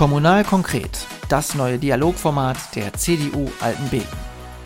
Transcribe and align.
Kommunal 0.00 0.44
konkret, 0.44 1.06
das 1.28 1.54
neue 1.54 1.76
Dialogformat 1.76 2.56
der 2.74 2.94
CDU 2.94 3.50
Altenbeken. 3.60 4.08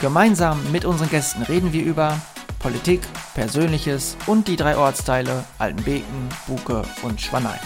Gemeinsam 0.00 0.60
mit 0.70 0.84
unseren 0.84 1.10
Gästen 1.10 1.42
reden 1.42 1.72
wir 1.72 1.82
über 1.82 2.12
Politik, 2.60 3.00
Persönliches 3.34 4.16
und 4.28 4.46
die 4.46 4.54
drei 4.54 4.76
Ortsteile 4.76 5.42
Altenbeken, 5.58 6.28
Buke 6.46 6.82
und 7.02 7.20
Schwanein. 7.20 7.58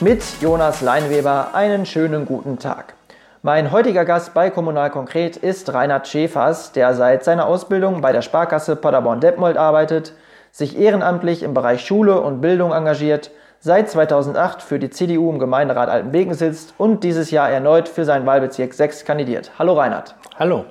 Mit 0.00 0.22
Jonas 0.42 0.82
Leinweber 0.82 1.54
einen 1.54 1.86
schönen 1.86 2.26
guten 2.26 2.58
Tag. 2.58 2.92
Mein 3.40 3.72
heutiger 3.72 4.04
Gast 4.04 4.34
bei 4.34 4.50
Kommunal 4.50 4.90
Konkret 4.90 5.38
ist 5.38 5.72
Reinhard 5.72 6.08
Schäfers, 6.08 6.72
der 6.72 6.94
seit 6.94 7.24
seiner 7.24 7.46
Ausbildung 7.46 8.02
bei 8.02 8.12
der 8.12 8.20
Sparkasse 8.20 8.76
Paderborn-Detmold 8.76 9.56
arbeitet, 9.56 10.12
sich 10.52 10.78
ehrenamtlich 10.78 11.42
im 11.42 11.54
Bereich 11.54 11.86
Schule 11.86 12.20
und 12.20 12.42
Bildung 12.42 12.72
engagiert, 12.72 13.30
seit 13.62 13.90
2008 13.90 14.62
für 14.62 14.78
die 14.78 14.88
CDU 14.88 15.30
im 15.30 15.38
Gemeinderat 15.38 15.90
Altenbeken 15.90 16.32
sitzt 16.32 16.72
und 16.78 17.04
dieses 17.04 17.30
Jahr 17.30 17.50
erneut 17.50 17.90
für 17.90 18.06
seinen 18.06 18.24
Wahlbezirk 18.24 18.72
6 18.72 19.04
kandidiert. 19.04 19.52
Hallo 19.58 19.74
Reinhard. 19.74 20.14
Hallo. 20.38 20.64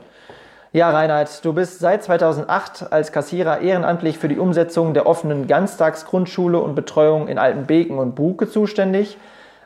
Ja, 0.72 0.90
Reinhard, 0.90 1.46
du 1.46 1.54
bist 1.54 1.80
seit 1.80 2.04
2008 2.04 2.92
als 2.92 3.12
Kassierer 3.12 3.62
ehrenamtlich 3.62 4.18
für 4.18 4.28
die 4.28 4.40
Umsetzung 4.40 4.96
der 4.96 5.06
offenen 5.06 5.46
Ganztagsgrundschule 5.46 6.60
und 6.60 6.74
Betreuung 6.74 7.28
in 7.28 7.38
Altenbeken 7.38 8.00
und 8.00 8.16
Buke 8.16 8.50
zuständig. 8.50 9.18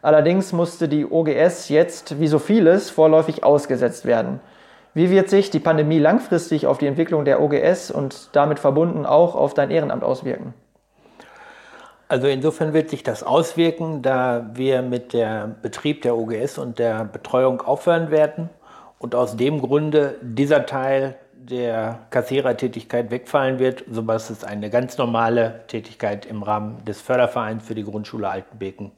Allerdings 0.02 0.52
musste 0.52 0.90
die 0.90 1.06
OGS 1.06 1.70
jetzt, 1.70 2.20
wie 2.20 2.28
so 2.28 2.40
vieles, 2.40 2.90
vorläufig 2.90 3.46
ausgesetzt 3.46 4.06
werden. 4.06 4.42
Wie 4.94 5.10
wird 5.10 5.30
sich 5.30 5.50
die 5.50 5.60
Pandemie 5.60 6.00
langfristig 6.00 6.68
auf 6.68 6.78
die 6.78 6.88
Entwicklung 6.88 7.24
der 7.24 7.42
OGS 7.42 7.90
und 7.90 8.30
damit 8.34 8.60
verbunden 8.60 9.06
auch 9.06 9.36
auf 9.36 9.54
dein 9.54 9.72
Ehrenamt 9.72 10.04
auswirken? 10.04 10.54
Also 12.08 12.28
insofern 12.28 12.74
wird 12.74 12.90
sich 12.90 13.04
das 13.04 13.24
auswirken, 13.24 14.02
da 14.02 14.52
wir 14.54 14.82
mit 14.82 15.14
dem 15.14 15.56
Betrieb 15.62 16.02
der 16.02 16.16
OGS 16.16 16.58
und 16.58 16.80
der 16.80 17.06
Betreuung 17.06 17.62
aufhören 17.62 18.12
werden 18.12 18.50
und 19.00 19.16
aus 19.16 19.36
dem 19.36 19.62
Grunde 19.62 20.16
dieser 20.22 20.66
Teil 20.66 21.16
der 21.34 22.00
Kassierertätigkeit 22.10 23.12
wegfallen 23.12 23.60
wird, 23.60 23.84
sodass 23.90 24.30
es 24.30 24.44
eine 24.44 24.70
ganz 24.70 24.98
normale 24.98 25.62
Tätigkeit 25.68 26.26
im 26.26 26.44
Rahmen 26.44 26.84
des 26.86 27.02
Fördervereins 27.02 27.66
für 27.66 27.76
die 27.76 27.84
Grundschule 27.84 28.30
Altenbeken 28.30 28.92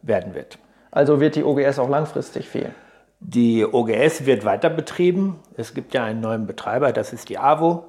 werden 0.00 0.34
wird. 0.34 0.58
Also 0.90 1.20
wird 1.20 1.34
die 1.36 1.44
OGS 1.44 1.78
auch 1.78 1.88
langfristig 1.88 2.48
fehlen? 2.48 2.74
Die 3.20 3.64
OGS 3.64 4.26
wird 4.26 4.44
weiter 4.44 4.70
betrieben. 4.70 5.40
Es 5.56 5.74
gibt 5.74 5.94
ja 5.94 6.04
einen 6.04 6.20
neuen 6.20 6.46
Betreiber, 6.46 6.92
das 6.92 7.12
ist 7.12 7.28
die 7.28 7.38
AWO. 7.38 7.84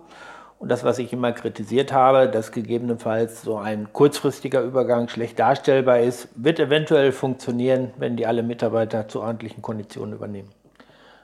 Und 0.57 0.69
das, 0.69 0.83
was 0.83 0.99
ich 0.99 1.11
immer 1.11 1.31
kritisiert 1.33 1.91
habe, 1.91 2.29
dass 2.29 2.51
gegebenenfalls 2.51 3.41
so 3.41 3.57
ein 3.57 3.91
kurzfristiger 3.91 4.61
Übergang 4.61 5.09
schlecht 5.09 5.37
darstellbar 5.37 5.99
ist, 5.99 6.29
wird 6.35 6.59
eventuell 6.59 7.11
funktionieren, 7.11 7.91
wenn 7.97 8.15
die 8.15 8.25
alle 8.25 8.41
Mitarbeiter 8.41 9.07
zu 9.07 9.21
ordentlichen 9.21 9.61
Konditionen 9.61 10.15
übernehmen. 10.15 10.49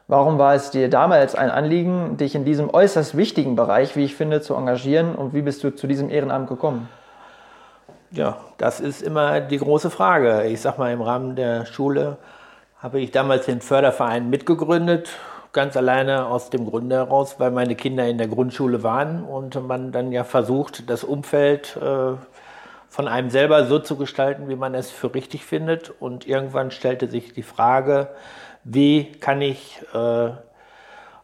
Warum 0.07 0.37
war 0.37 0.55
es 0.55 0.71
dir 0.71 0.89
damals 0.89 1.35
ein 1.35 1.49
Anliegen, 1.49 2.17
dich 2.17 2.35
in 2.35 2.43
diesem 2.43 2.69
äußerst 2.69 3.15
wichtigen 3.15 3.55
Bereich, 3.55 3.95
wie 3.95 4.03
ich 4.03 4.15
finde, 4.15 4.41
zu 4.41 4.55
engagieren 4.55 5.15
und 5.15 5.33
wie 5.33 5.41
bist 5.41 5.63
du 5.63 5.73
zu 5.73 5.87
diesem 5.87 6.09
Ehrenamt 6.09 6.49
gekommen? 6.49 6.89
Ja, 8.11 8.37
das 8.57 8.81
ist 8.81 9.01
immer 9.01 9.39
die 9.39 9.57
große 9.57 9.89
Frage. 9.89 10.43
Ich 10.47 10.59
sag 10.59 10.77
mal, 10.77 10.91
im 10.91 11.01
Rahmen 11.01 11.37
der 11.37 11.65
Schule 11.65 12.17
habe 12.77 12.99
ich 12.99 13.11
damals 13.11 13.45
den 13.45 13.61
Förderverein 13.61 14.29
mitgegründet, 14.29 15.09
ganz 15.53 15.75
alleine 15.75 16.27
aus 16.27 16.49
dem 16.49 16.65
Grunde 16.65 16.95
heraus, 16.95 17.35
weil 17.39 17.51
meine 17.51 17.75
Kinder 17.75 18.07
in 18.07 18.17
der 18.17 18.27
Grundschule 18.27 18.83
waren 18.83 19.23
und 19.23 19.67
man 19.67 19.91
dann 19.91 20.11
ja 20.11 20.23
versucht, 20.23 20.89
das 20.89 21.03
Umfeld 21.03 21.77
äh, 21.77 22.13
von 22.87 23.07
einem 23.07 23.29
selber 23.29 23.65
so 23.65 23.79
zu 23.79 23.95
gestalten, 23.95 24.49
wie 24.49 24.55
man 24.55 24.75
es 24.75 24.91
für 24.91 25.13
richtig 25.13 25.45
findet. 25.45 25.89
Und 26.01 26.27
irgendwann 26.27 26.71
stellte 26.71 27.07
sich 27.07 27.33
die 27.33 27.43
Frage, 27.43 28.09
wie 28.63 29.11
kann 29.13 29.41
ich 29.41 29.81
äh, 29.93 30.29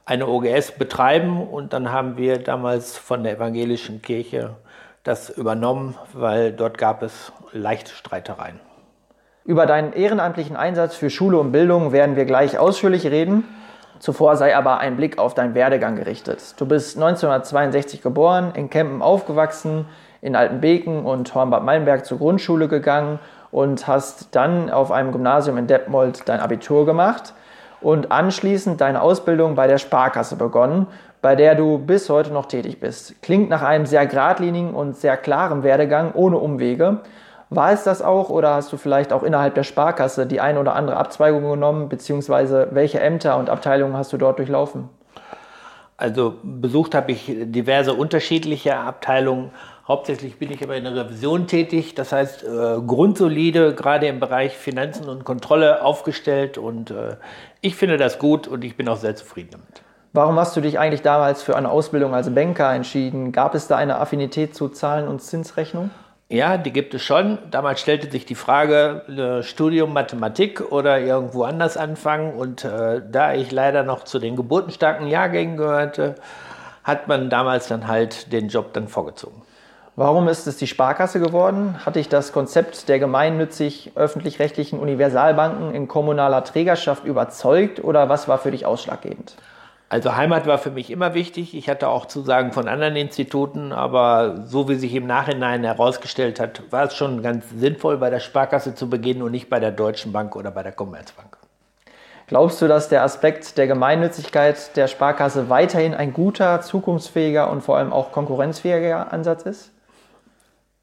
eine 0.06 0.28
OGS 0.28 0.74
betreiben? 0.74 1.46
Und 1.46 1.74
dann 1.74 1.92
haben 1.92 2.18
wir 2.18 2.38
damals 2.40 2.98
von 2.98 3.24
der 3.24 3.36
evangelischen 3.36 4.02
Kirche 4.02 4.56
das 5.04 5.30
übernommen, 5.30 5.96
weil 6.14 6.52
dort 6.52 6.78
gab 6.78 7.02
es 7.02 7.32
leichte 7.54 7.94
Streitereien. 7.94 8.60
Über 9.46 9.66
deinen 9.66 9.94
ehrenamtlichen 9.94 10.58
Einsatz 10.58 10.96
für 10.96 11.10
Schule 11.10 11.38
und 11.38 11.54
Bildung 11.54 11.94
werden 11.94 12.18
wir 12.18 12.26
gleich 12.26 12.58
ausführlich 12.58 13.06
reden. 13.06 13.46
Zuvor 14.00 14.36
sei 14.36 14.56
aber 14.56 14.80
ein 14.80 14.96
Blick 14.96 15.18
auf 15.18 15.34
deinen 15.34 15.56
Werdegang 15.56 15.96
gerichtet. 15.96 16.56
Du 16.58 16.66
bist 16.66 16.98
1962 16.98 18.02
geboren, 18.02 18.52
in 18.56 18.70
Kempen 18.70 19.02
aufgewachsen, 19.02 19.86
in 20.22 20.36
Altenbeken 20.36 21.06
und 21.06 21.34
Hornbad 21.34 21.64
Meilenberg 21.64 22.06
zur 22.06 22.18
Grundschule 22.18 22.68
gegangen 22.68 23.20
und 23.52 23.88
hast 23.88 24.36
dann 24.36 24.70
auf 24.70 24.92
einem 24.92 25.12
Gymnasium 25.12 25.58
in 25.58 25.68
Detmold 25.68 26.28
dein 26.28 26.40
Abitur 26.40 26.86
gemacht 26.86 27.34
und 27.82 28.12
anschließend 28.12 28.82
deine 28.82 29.02
Ausbildung 29.02 29.56
bei 29.56 29.68
der 29.68 29.78
Sparkasse 29.78 30.36
begonnen, 30.36 30.88
bei 31.22 31.36
der 31.36 31.56
du 31.56 31.78
bis 31.78 32.10
heute 32.10 32.32
noch 32.32 32.46
tätig 32.46 32.80
bist. 32.80 33.22
Klingt 33.22 33.50
nach 33.50 33.62
einem 33.62 33.86
sehr 33.86 34.06
geradlinigen 34.06 34.74
und 34.74 34.96
sehr 34.96 35.18
klaren 35.18 35.64
Werdegang 35.64 36.14
ohne 36.14 36.38
Umwege. 36.38 37.02
War 37.50 37.72
es 37.72 37.84
das 37.84 38.02
auch 38.02 38.30
oder 38.30 38.56
hast 38.56 38.74
du 38.74 38.78
vielleicht 38.78 39.14
auch 39.14 39.24
innerhalb 39.24 39.56
der 39.56 39.64
Sparkasse 39.64 40.26
die 40.26 40.42
eine 40.42 40.60
oder 40.60 40.76
andere 40.76 40.98
Abzweigung 40.98 41.50
genommen, 41.50 41.88
beziehungsweise 41.88 42.68
welche 42.72 43.00
Ämter 43.00 43.38
und 43.38 43.50
Abteilungen 43.50 43.96
hast 43.96 44.12
du 44.12 44.18
dort 44.18 44.38
durchlaufen? 44.40 44.90
Also 45.96 46.36
besucht 46.44 46.94
habe 46.94 47.12
ich 47.12 47.26
diverse 47.28 47.94
unterschiedliche 47.94 48.76
Abteilungen. 48.78 49.52
Hauptsächlich 49.88 50.38
bin 50.38 50.52
ich 50.52 50.62
aber 50.62 50.76
in 50.76 50.84
der 50.84 50.96
Revision 50.96 51.48
tätig, 51.48 51.96
das 51.96 52.12
heißt 52.12 52.44
äh, 52.44 52.82
grundsolide, 52.86 53.74
gerade 53.74 54.08
im 54.08 54.20
Bereich 54.20 54.58
Finanzen 54.58 55.08
und 55.08 55.24
Kontrolle 55.24 55.82
aufgestellt 55.82 56.58
und 56.58 56.92
äh, 56.92 57.16
ich 57.62 57.76
finde 57.76 57.98
das 57.98 58.20
gut 58.20 58.48
und 58.48 58.66
ich 58.66 58.76
bin 58.76 58.90
auch 58.90 58.98
sehr 58.98 59.16
zufrieden 59.16 59.52
damit. 59.54 59.82
Warum 60.12 60.38
hast 60.38 60.56
du 60.58 60.62
dich 60.62 60.78
eigentlich 60.78 61.04
damals 61.04 61.42
für 61.42 61.56
eine 61.56 61.70
Ausbildung 61.70 62.14
als 62.14 62.34
Banker 62.34 62.74
entschieden? 62.74 63.32
Gab 63.32 63.56
es 63.56 63.68
da 63.68 63.78
eine 63.78 64.00
Affinität 64.00 64.56
zu 64.56 64.68
Zahlen 64.68 65.08
und 65.08 65.22
Zinsrechnung? 65.22 65.90
Ja, 66.30 66.58
die 66.58 66.74
gibt 66.74 66.94
es 66.94 67.04
schon. 67.04 67.38
Damals 67.52 67.80
stellte 67.80 68.12
sich 68.12 68.26
die 68.26 68.36
Frage, 68.36 69.04
äh, 69.08 69.44
Studium 69.44 69.94
Mathematik 69.94 70.74
oder 70.74 71.00
irgendwo 71.00 71.44
anders 71.44 71.78
anfangen. 71.78 72.34
Und 72.34 72.66
äh, 72.66 73.02
da 73.10 73.34
ich 73.34 73.52
leider 73.52 73.84
noch 73.84 74.04
zu 74.04 74.20
den 74.20 74.36
geburtenstarken 74.36 75.08
Jahrgängen 75.08 75.56
gehörte, 75.56 76.16
hat 76.84 77.08
man 77.08 77.30
damals 77.30 77.70
dann 77.70 77.88
halt 77.88 78.34
den 78.34 78.50
Job 78.50 78.74
dann 78.74 78.90
vorgezogen. 78.90 79.42
Warum 79.96 80.28
ist 80.28 80.48
es 80.48 80.58
die 80.58 80.68
Sparkasse 80.68 81.22
geworden? 81.22 81.84
Hat 81.86 81.96
dich 81.96 82.10
das 82.10 82.34
Konzept 82.34 82.90
der 82.90 83.00
gemeinnützig 83.00 83.94
öffentlich-rechtlichen 83.96 84.80
Universalbanken 84.80 85.74
in 85.74 85.88
kommunaler 85.88 86.44
Trägerschaft 86.44 87.06
überzeugt 87.06 87.84
oder 87.84 88.10
was 88.10 88.28
war 88.28 88.38
für 88.38 88.52
dich 88.52 88.66
ausschlaggebend? 88.66 89.36
Also 89.90 90.16
Heimat 90.16 90.46
war 90.48 90.58
für 90.58 90.72
mich 90.72 90.92
immer 90.92 91.14
wichtig. 91.14 91.56
Ich 91.56 91.70
hatte 91.70 91.88
auch 91.88 92.08
Zusagen 92.08 92.52
von 92.52 92.68
anderen 92.68 92.98
Instituten, 92.98 93.72
aber 93.72 94.42
so 94.46 94.68
wie 94.68 94.76
sich 94.76 94.94
im 94.94 95.08
Nachhinein 95.08 95.64
herausgestellt 95.64 96.42
hat, 96.42 96.62
war 96.72 96.86
es 96.86 96.96
schon 96.96 97.22
ganz 97.22 97.46
sinnvoll, 97.56 97.98
bei 97.98 98.10
der 98.10 98.20
Sparkasse 98.20 98.76
zu 98.76 98.90
beginnen 98.90 99.22
und 99.22 99.32
nicht 99.32 99.50
bei 99.50 99.62
der 99.62 99.72
Deutschen 99.72 100.12
Bank 100.12 100.36
oder 100.36 100.52
bei 100.52 100.64
der 100.64 100.74
Commerzbank. 100.74 101.38
Glaubst 102.28 102.62
du, 102.62 102.68
dass 102.68 102.90
der 102.90 103.04
Aspekt 103.04 103.58
der 103.58 103.68
Gemeinnützigkeit 103.68 104.76
der 104.76 104.88
Sparkasse 104.88 105.50
weiterhin 105.50 105.94
ein 105.94 106.12
guter, 106.12 106.60
zukunftsfähiger 106.60 107.50
und 107.50 107.62
vor 107.62 107.78
allem 107.78 107.94
auch 107.94 108.12
konkurrenzfähiger 108.12 109.14
Ansatz 109.14 109.44
ist? 109.44 109.72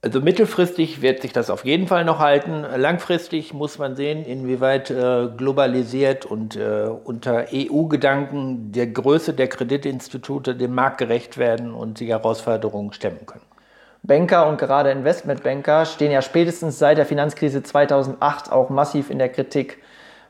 Also 0.04 0.20
mittelfristig 0.20 1.00
wird 1.00 1.22
sich 1.22 1.32
das 1.32 1.48
auf 1.48 1.64
jeden 1.64 1.86
Fall 1.86 2.04
noch 2.04 2.18
halten. 2.18 2.62
Langfristig 2.76 3.54
muss 3.54 3.78
man 3.78 3.96
sehen, 3.96 4.26
inwieweit 4.26 4.90
äh, 4.90 5.28
globalisiert 5.34 6.26
und 6.26 6.56
äh, 6.56 6.90
unter 7.04 7.46
EU-Gedanken 7.50 8.70
der 8.70 8.88
Größe 8.88 9.32
der 9.32 9.48
Kreditinstitute 9.48 10.56
dem 10.56 10.74
Markt 10.74 10.98
gerecht 10.98 11.38
werden 11.38 11.72
und 11.72 12.00
die 12.00 12.08
Herausforderungen 12.08 12.92
stemmen 12.92 13.24
können. 13.24 13.46
Banker 14.02 14.46
und 14.46 14.58
gerade 14.58 14.90
Investmentbanker 14.90 15.86
stehen 15.86 16.12
ja 16.12 16.20
spätestens 16.20 16.78
seit 16.78 16.98
der 16.98 17.06
Finanzkrise 17.06 17.62
2008 17.62 18.52
auch 18.52 18.68
massiv 18.68 19.08
in 19.08 19.18
der 19.18 19.30
Kritik. 19.30 19.78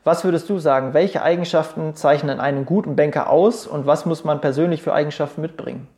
Was 0.05 0.23
würdest 0.23 0.49
du 0.49 0.57
sagen, 0.57 0.93
welche 0.93 1.21
Eigenschaften 1.21 1.95
zeichnen 1.95 2.39
einen 2.39 2.65
guten 2.65 2.95
Banker 2.95 3.29
aus 3.29 3.67
und 3.67 3.85
was 3.85 4.05
muss 4.05 4.23
man 4.23 4.39
persönlich 4.39 4.81
für 4.81 4.93
Eigenschaften 4.93 5.41
mitbringen? 5.41 5.89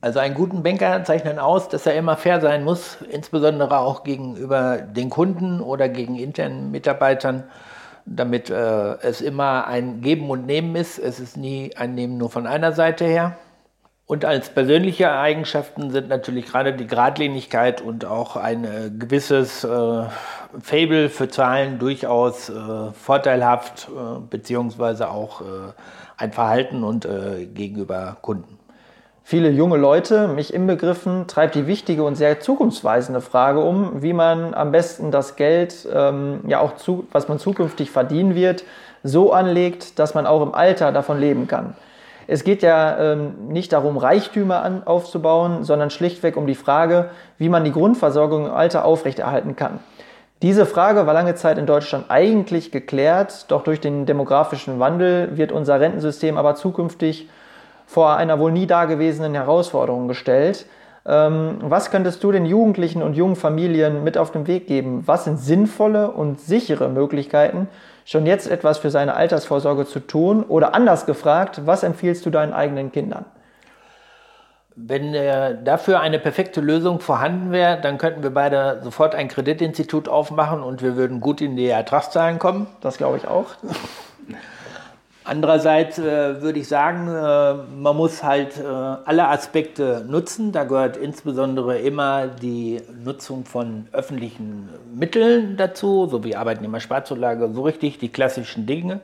Also 0.00 0.20
einen 0.20 0.34
guten 0.34 0.62
Banker 0.62 1.02
zeichnen 1.02 1.40
aus, 1.40 1.68
dass 1.68 1.84
er 1.84 1.96
immer 1.96 2.16
fair 2.16 2.40
sein 2.40 2.62
muss, 2.62 2.98
insbesondere 3.10 3.78
auch 3.78 4.04
gegenüber 4.04 4.78
den 4.78 5.10
Kunden 5.10 5.60
oder 5.60 5.88
gegen 5.88 6.16
internen 6.16 6.70
Mitarbeitern, 6.70 7.44
damit 8.06 8.48
äh, 8.48 8.94
es 9.02 9.20
immer 9.20 9.66
ein 9.66 10.00
Geben 10.00 10.30
und 10.30 10.46
Nehmen 10.46 10.76
ist. 10.76 11.00
Es 11.00 11.18
ist 11.18 11.36
nie 11.36 11.72
ein 11.76 11.96
Nehmen 11.96 12.16
nur 12.16 12.30
von 12.30 12.46
einer 12.46 12.72
Seite 12.72 13.04
her. 13.06 13.36
Und 14.06 14.24
als 14.24 14.50
persönliche 14.50 15.12
Eigenschaften 15.12 15.90
sind 15.90 16.08
natürlich 16.08 16.46
gerade 16.46 16.72
die 16.72 16.86
Gradlinigkeit 16.86 17.80
und 17.82 18.04
auch 18.04 18.36
ein 18.36 18.64
äh, 18.64 18.90
gewisses 18.96 19.64
äh, 19.64 20.04
Fable 20.62 21.08
für 21.10 21.28
Zahlen 21.28 21.78
durchaus 21.80 22.48
äh, 22.48 22.92
vorteilhaft, 22.92 23.88
äh, 23.88 24.20
beziehungsweise 24.30 25.10
auch 25.10 25.40
äh, 25.40 25.44
ein 26.16 26.32
Verhalten 26.32 26.84
und 26.84 27.04
äh, 27.04 27.46
gegenüber 27.46 28.16
Kunden. 28.22 28.57
Viele 29.30 29.50
junge 29.50 29.76
Leute, 29.76 30.26
mich 30.26 30.54
inbegriffen, 30.54 31.26
treibt 31.26 31.54
die 31.54 31.66
wichtige 31.66 32.02
und 32.02 32.14
sehr 32.14 32.40
zukunftsweisende 32.40 33.20
Frage 33.20 33.60
um, 33.60 34.00
wie 34.02 34.14
man 34.14 34.54
am 34.54 34.72
besten 34.72 35.10
das 35.10 35.36
Geld, 35.36 35.86
ähm, 35.94 36.40
ja 36.46 36.60
auch 36.60 36.76
zu, 36.76 37.06
was 37.12 37.28
man 37.28 37.38
zukünftig 37.38 37.90
verdienen 37.90 38.34
wird, 38.34 38.64
so 39.02 39.34
anlegt, 39.34 39.98
dass 39.98 40.14
man 40.14 40.24
auch 40.24 40.40
im 40.40 40.54
Alter 40.54 40.92
davon 40.92 41.20
leben 41.20 41.46
kann. 41.46 41.76
Es 42.26 42.42
geht 42.42 42.62
ja 42.62 42.98
ähm, 42.98 43.34
nicht 43.48 43.74
darum, 43.74 43.98
Reichtümer 43.98 44.62
an, 44.62 44.82
aufzubauen, 44.86 45.62
sondern 45.62 45.90
schlichtweg 45.90 46.38
um 46.38 46.46
die 46.46 46.54
Frage, 46.54 47.10
wie 47.36 47.50
man 47.50 47.64
die 47.64 47.72
Grundversorgung 47.72 48.46
im 48.46 48.52
Alter 48.54 48.86
aufrechterhalten 48.86 49.56
kann. 49.56 49.80
Diese 50.40 50.64
Frage 50.64 51.06
war 51.06 51.12
lange 51.12 51.34
Zeit 51.34 51.58
in 51.58 51.66
Deutschland 51.66 52.06
eigentlich 52.08 52.72
geklärt, 52.72 53.44
doch 53.48 53.62
durch 53.62 53.82
den 53.82 54.06
demografischen 54.06 54.78
Wandel 54.78 55.36
wird 55.36 55.52
unser 55.52 55.80
Rentensystem 55.80 56.38
aber 56.38 56.54
zukünftig 56.54 57.28
vor 57.88 58.16
einer 58.16 58.38
wohl 58.38 58.52
nie 58.52 58.66
dagewesenen 58.66 59.32
Herausforderung 59.32 60.08
gestellt. 60.08 60.66
Ähm, 61.06 61.56
was 61.60 61.90
könntest 61.90 62.22
du 62.22 62.30
den 62.30 62.44
Jugendlichen 62.44 63.02
und 63.02 63.14
jungen 63.14 63.34
Familien 63.34 64.04
mit 64.04 64.18
auf 64.18 64.30
den 64.30 64.46
Weg 64.46 64.66
geben? 64.66 65.04
Was 65.06 65.24
sind 65.24 65.38
sinnvolle 65.38 66.10
und 66.10 66.38
sichere 66.38 66.90
Möglichkeiten, 66.90 67.66
schon 68.04 68.26
jetzt 68.26 68.46
etwas 68.50 68.76
für 68.76 68.90
seine 68.90 69.14
Altersvorsorge 69.14 69.86
zu 69.86 70.00
tun? 70.00 70.44
Oder 70.44 70.74
anders 70.74 71.06
gefragt, 71.06 71.62
was 71.64 71.82
empfiehlst 71.82 72.26
du 72.26 72.30
deinen 72.30 72.52
eigenen 72.52 72.92
Kindern? 72.92 73.24
Wenn 74.76 75.14
äh, 75.14 75.56
dafür 75.64 76.00
eine 76.00 76.18
perfekte 76.18 76.60
Lösung 76.60 77.00
vorhanden 77.00 77.52
wäre, 77.52 77.80
dann 77.80 77.96
könnten 77.96 78.22
wir 78.22 78.34
beide 78.34 78.80
sofort 78.84 79.14
ein 79.14 79.28
Kreditinstitut 79.28 80.10
aufmachen 80.10 80.62
und 80.62 80.82
wir 80.82 80.94
würden 80.94 81.20
gut 81.20 81.40
in 81.40 81.56
die 81.56 81.68
Ertragszahlen 81.68 82.38
kommen. 82.38 82.66
Das 82.82 82.98
glaube 82.98 83.16
ich 83.16 83.26
auch. 83.26 83.46
Andererseits 85.30 85.98
äh, 85.98 86.40
würde 86.40 86.58
ich 86.58 86.68
sagen, 86.68 87.06
äh, 87.06 87.52
man 87.76 87.94
muss 87.94 88.22
halt 88.22 88.56
äh, 88.56 88.64
alle 88.64 89.28
Aspekte 89.28 90.02
nutzen. 90.08 90.52
Da 90.52 90.64
gehört 90.64 90.96
insbesondere 90.96 91.76
immer 91.76 92.28
die 92.28 92.80
Nutzung 93.04 93.44
von 93.44 93.88
öffentlichen 93.92 94.70
Mitteln 94.94 95.58
dazu, 95.58 96.06
so 96.06 96.24
wie 96.24 96.34
Arbeitnehmersparzulage, 96.34 97.50
so 97.52 97.60
richtig 97.60 97.98
die 97.98 98.08
klassischen 98.08 98.64
Dinge. 98.64 99.00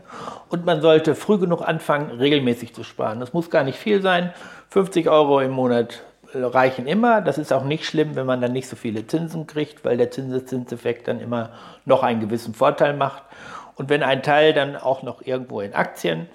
Und 0.48 0.64
man 0.64 0.80
sollte 0.80 1.14
früh 1.14 1.36
genug 1.36 1.60
anfangen, 1.60 2.10
regelmäßig 2.12 2.74
zu 2.74 2.84
sparen. 2.84 3.20
Das 3.20 3.34
muss 3.34 3.50
gar 3.50 3.62
nicht 3.62 3.78
viel 3.78 4.00
sein. 4.00 4.32
50 4.70 5.10
Euro 5.10 5.40
im 5.40 5.50
Monat 5.50 6.04
reichen 6.32 6.86
immer. 6.86 7.20
Das 7.20 7.36
ist 7.36 7.52
auch 7.52 7.64
nicht 7.64 7.84
schlimm, 7.84 8.16
wenn 8.16 8.24
man 8.24 8.40
dann 8.40 8.52
nicht 8.52 8.68
so 8.68 8.76
viele 8.76 9.06
Zinsen 9.06 9.46
kriegt, 9.46 9.84
weil 9.84 9.98
der 9.98 10.10
Zinseszinseffekt 10.10 11.06
dann 11.06 11.20
immer 11.20 11.50
noch 11.84 12.02
einen 12.02 12.20
gewissen 12.20 12.54
Vorteil 12.54 12.94
macht. 12.96 13.24
Und 13.76 13.88
wenn 13.88 14.02
ein 14.02 14.22
Teil 14.22 14.52
dann 14.52 14.76
auch 14.76 15.02
noch 15.02 15.22
irgendwo 15.22 15.60
in 15.60 15.74
Aktien 15.74 16.28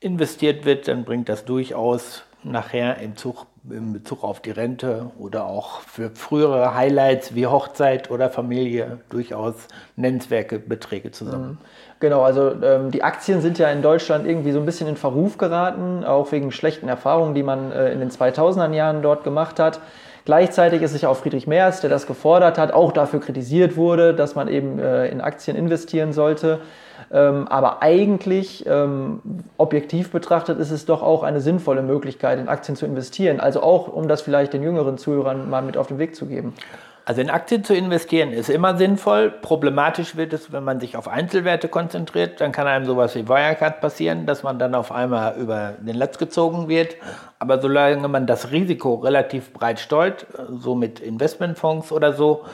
investiert 0.00 0.64
wird, 0.64 0.88
dann 0.88 1.04
bringt 1.04 1.28
das 1.28 1.44
durchaus 1.44 2.24
nachher 2.42 2.98
im, 2.98 3.16
Zug, 3.16 3.46
in 3.68 3.92
Bezug 3.92 4.22
auf 4.22 4.40
die 4.40 4.50
Rente 4.50 5.10
oder 5.18 5.46
auch 5.46 5.80
für 5.80 6.10
frühere 6.10 6.74
Highlights 6.74 7.34
wie 7.34 7.46
Hochzeit 7.46 8.10
oder 8.10 8.30
Familie 8.30 9.00
durchaus 9.08 9.54
nennenswerte 9.96 10.58
Beträge 10.58 11.10
zusammen. 11.10 11.50
Mhm. 11.50 11.58
Genau, 11.98 12.22
also 12.22 12.52
ähm, 12.62 12.90
die 12.90 13.02
Aktien 13.02 13.40
sind 13.40 13.58
ja 13.58 13.70
in 13.70 13.82
Deutschland 13.82 14.26
irgendwie 14.26 14.52
so 14.52 14.60
ein 14.60 14.66
bisschen 14.66 14.86
in 14.86 14.96
Verruf 14.96 15.38
geraten, 15.38 16.04
auch 16.04 16.30
wegen 16.30 16.52
schlechten 16.52 16.88
Erfahrungen, 16.88 17.34
die 17.34 17.42
man 17.42 17.72
äh, 17.72 17.90
in 17.90 18.00
den 18.00 18.10
2000er 18.10 18.72
Jahren 18.72 19.02
dort 19.02 19.24
gemacht 19.24 19.58
hat. 19.58 19.80
Gleichzeitig 20.26 20.82
ist 20.82 20.92
es 20.92 21.02
ja 21.02 21.08
auch 21.08 21.16
Friedrich 21.16 21.46
Merz, 21.46 21.80
der 21.80 21.88
das 21.88 22.08
gefordert 22.08 22.58
hat, 22.58 22.72
auch 22.72 22.90
dafür 22.90 23.20
kritisiert 23.20 23.76
wurde, 23.76 24.12
dass 24.12 24.34
man 24.34 24.48
eben 24.48 24.80
äh, 24.80 25.06
in 25.06 25.20
Aktien 25.20 25.56
investieren 25.56 26.12
sollte. 26.12 26.58
Ähm, 27.12 27.46
aber 27.46 27.80
eigentlich, 27.80 28.66
ähm, 28.66 29.20
objektiv 29.56 30.10
betrachtet, 30.10 30.58
ist 30.58 30.72
es 30.72 30.84
doch 30.84 31.00
auch 31.04 31.22
eine 31.22 31.40
sinnvolle 31.40 31.82
Möglichkeit, 31.82 32.40
in 32.40 32.48
Aktien 32.48 32.74
zu 32.74 32.86
investieren. 32.86 33.38
Also 33.38 33.62
auch, 33.62 33.86
um 33.86 34.08
das 34.08 34.20
vielleicht 34.20 34.52
den 34.52 34.64
jüngeren 34.64 34.98
Zuhörern 34.98 35.48
mal 35.48 35.62
mit 35.62 35.76
auf 35.76 35.86
den 35.86 36.00
Weg 36.00 36.16
zu 36.16 36.26
geben. 36.26 36.54
Also 37.08 37.20
in 37.20 37.30
Aktien 37.30 37.62
zu 37.62 37.72
investieren 37.72 38.32
ist 38.32 38.50
immer 38.50 38.76
sinnvoll. 38.76 39.30
Problematisch 39.30 40.16
wird 40.16 40.32
es, 40.32 40.52
wenn 40.52 40.64
man 40.64 40.80
sich 40.80 40.96
auf 40.96 41.06
Einzelwerte 41.06 41.68
konzentriert. 41.68 42.40
Dann 42.40 42.50
kann 42.50 42.66
einem 42.66 42.84
sowas 42.84 43.14
wie 43.14 43.28
Wirecard 43.28 43.80
passieren, 43.80 44.26
dass 44.26 44.42
man 44.42 44.58
dann 44.58 44.74
auf 44.74 44.90
einmal 44.90 45.36
über 45.36 45.74
den 45.78 45.94
Latz 45.94 46.18
gezogen 46.18 46.68
wird. 46.68 46.96
Aber 47.38 47.60
solange 47.60 48.08
man 48.08 48.26
das 48.26 48.50
Risiko 48.50 48.96
relativ 48.96 49.52
breit 49.52 49.78
steuert, 49.78 50.26
so 50.50 50.74
mit 50.74 50.98
Investmentfonds 50.98 51.92
oder 51.92 52.12
so, 52.12 52.44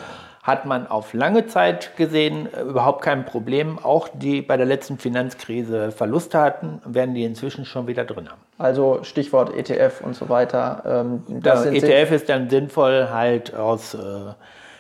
hat 0.43 0.67
man 0.67 0.89
auf 0.89 1.15
lange 1.15 1.47
Zeit 1.47 1.97
gesehen 1.97 2.53
äh, 2.53 2.63
überhaupt 2.63 3.03
kein 3.03 3.25
Problem. 3.25 3.79
Auch 3.79 4.09
die 4.13 4.43
bei 4.43 4.57
der 4.57 4.67
letzten 4.67 4.99
Finanzkrise 4.99 5.93
Verluste 5.93 6.41
hatten, 6.41 6.83
werden 6.85 7.15
die 7.15 7.25
inzwischen 7.25 7.65
schon 7.65 7.87
wieder 7.87 8.05
drin 8.05 8.29
haben. 8.29 8.41
Also 8.59 9.05
Stichwort 9.05 9.57
ETF 9.57 10.01
und 10.05 10.17
so 10.17 10.29
weiter. 10.29 10.83
Ähm, 10.85 11.23
das 11.41 11.65
ETF 11.65 12.11
ist 12.11 12.29
dann 12.29 12.51
sinnvoll 12.51 13.09
halt 13.11 13.55
aus, 13.55 13.95
äh, 13.95 13.99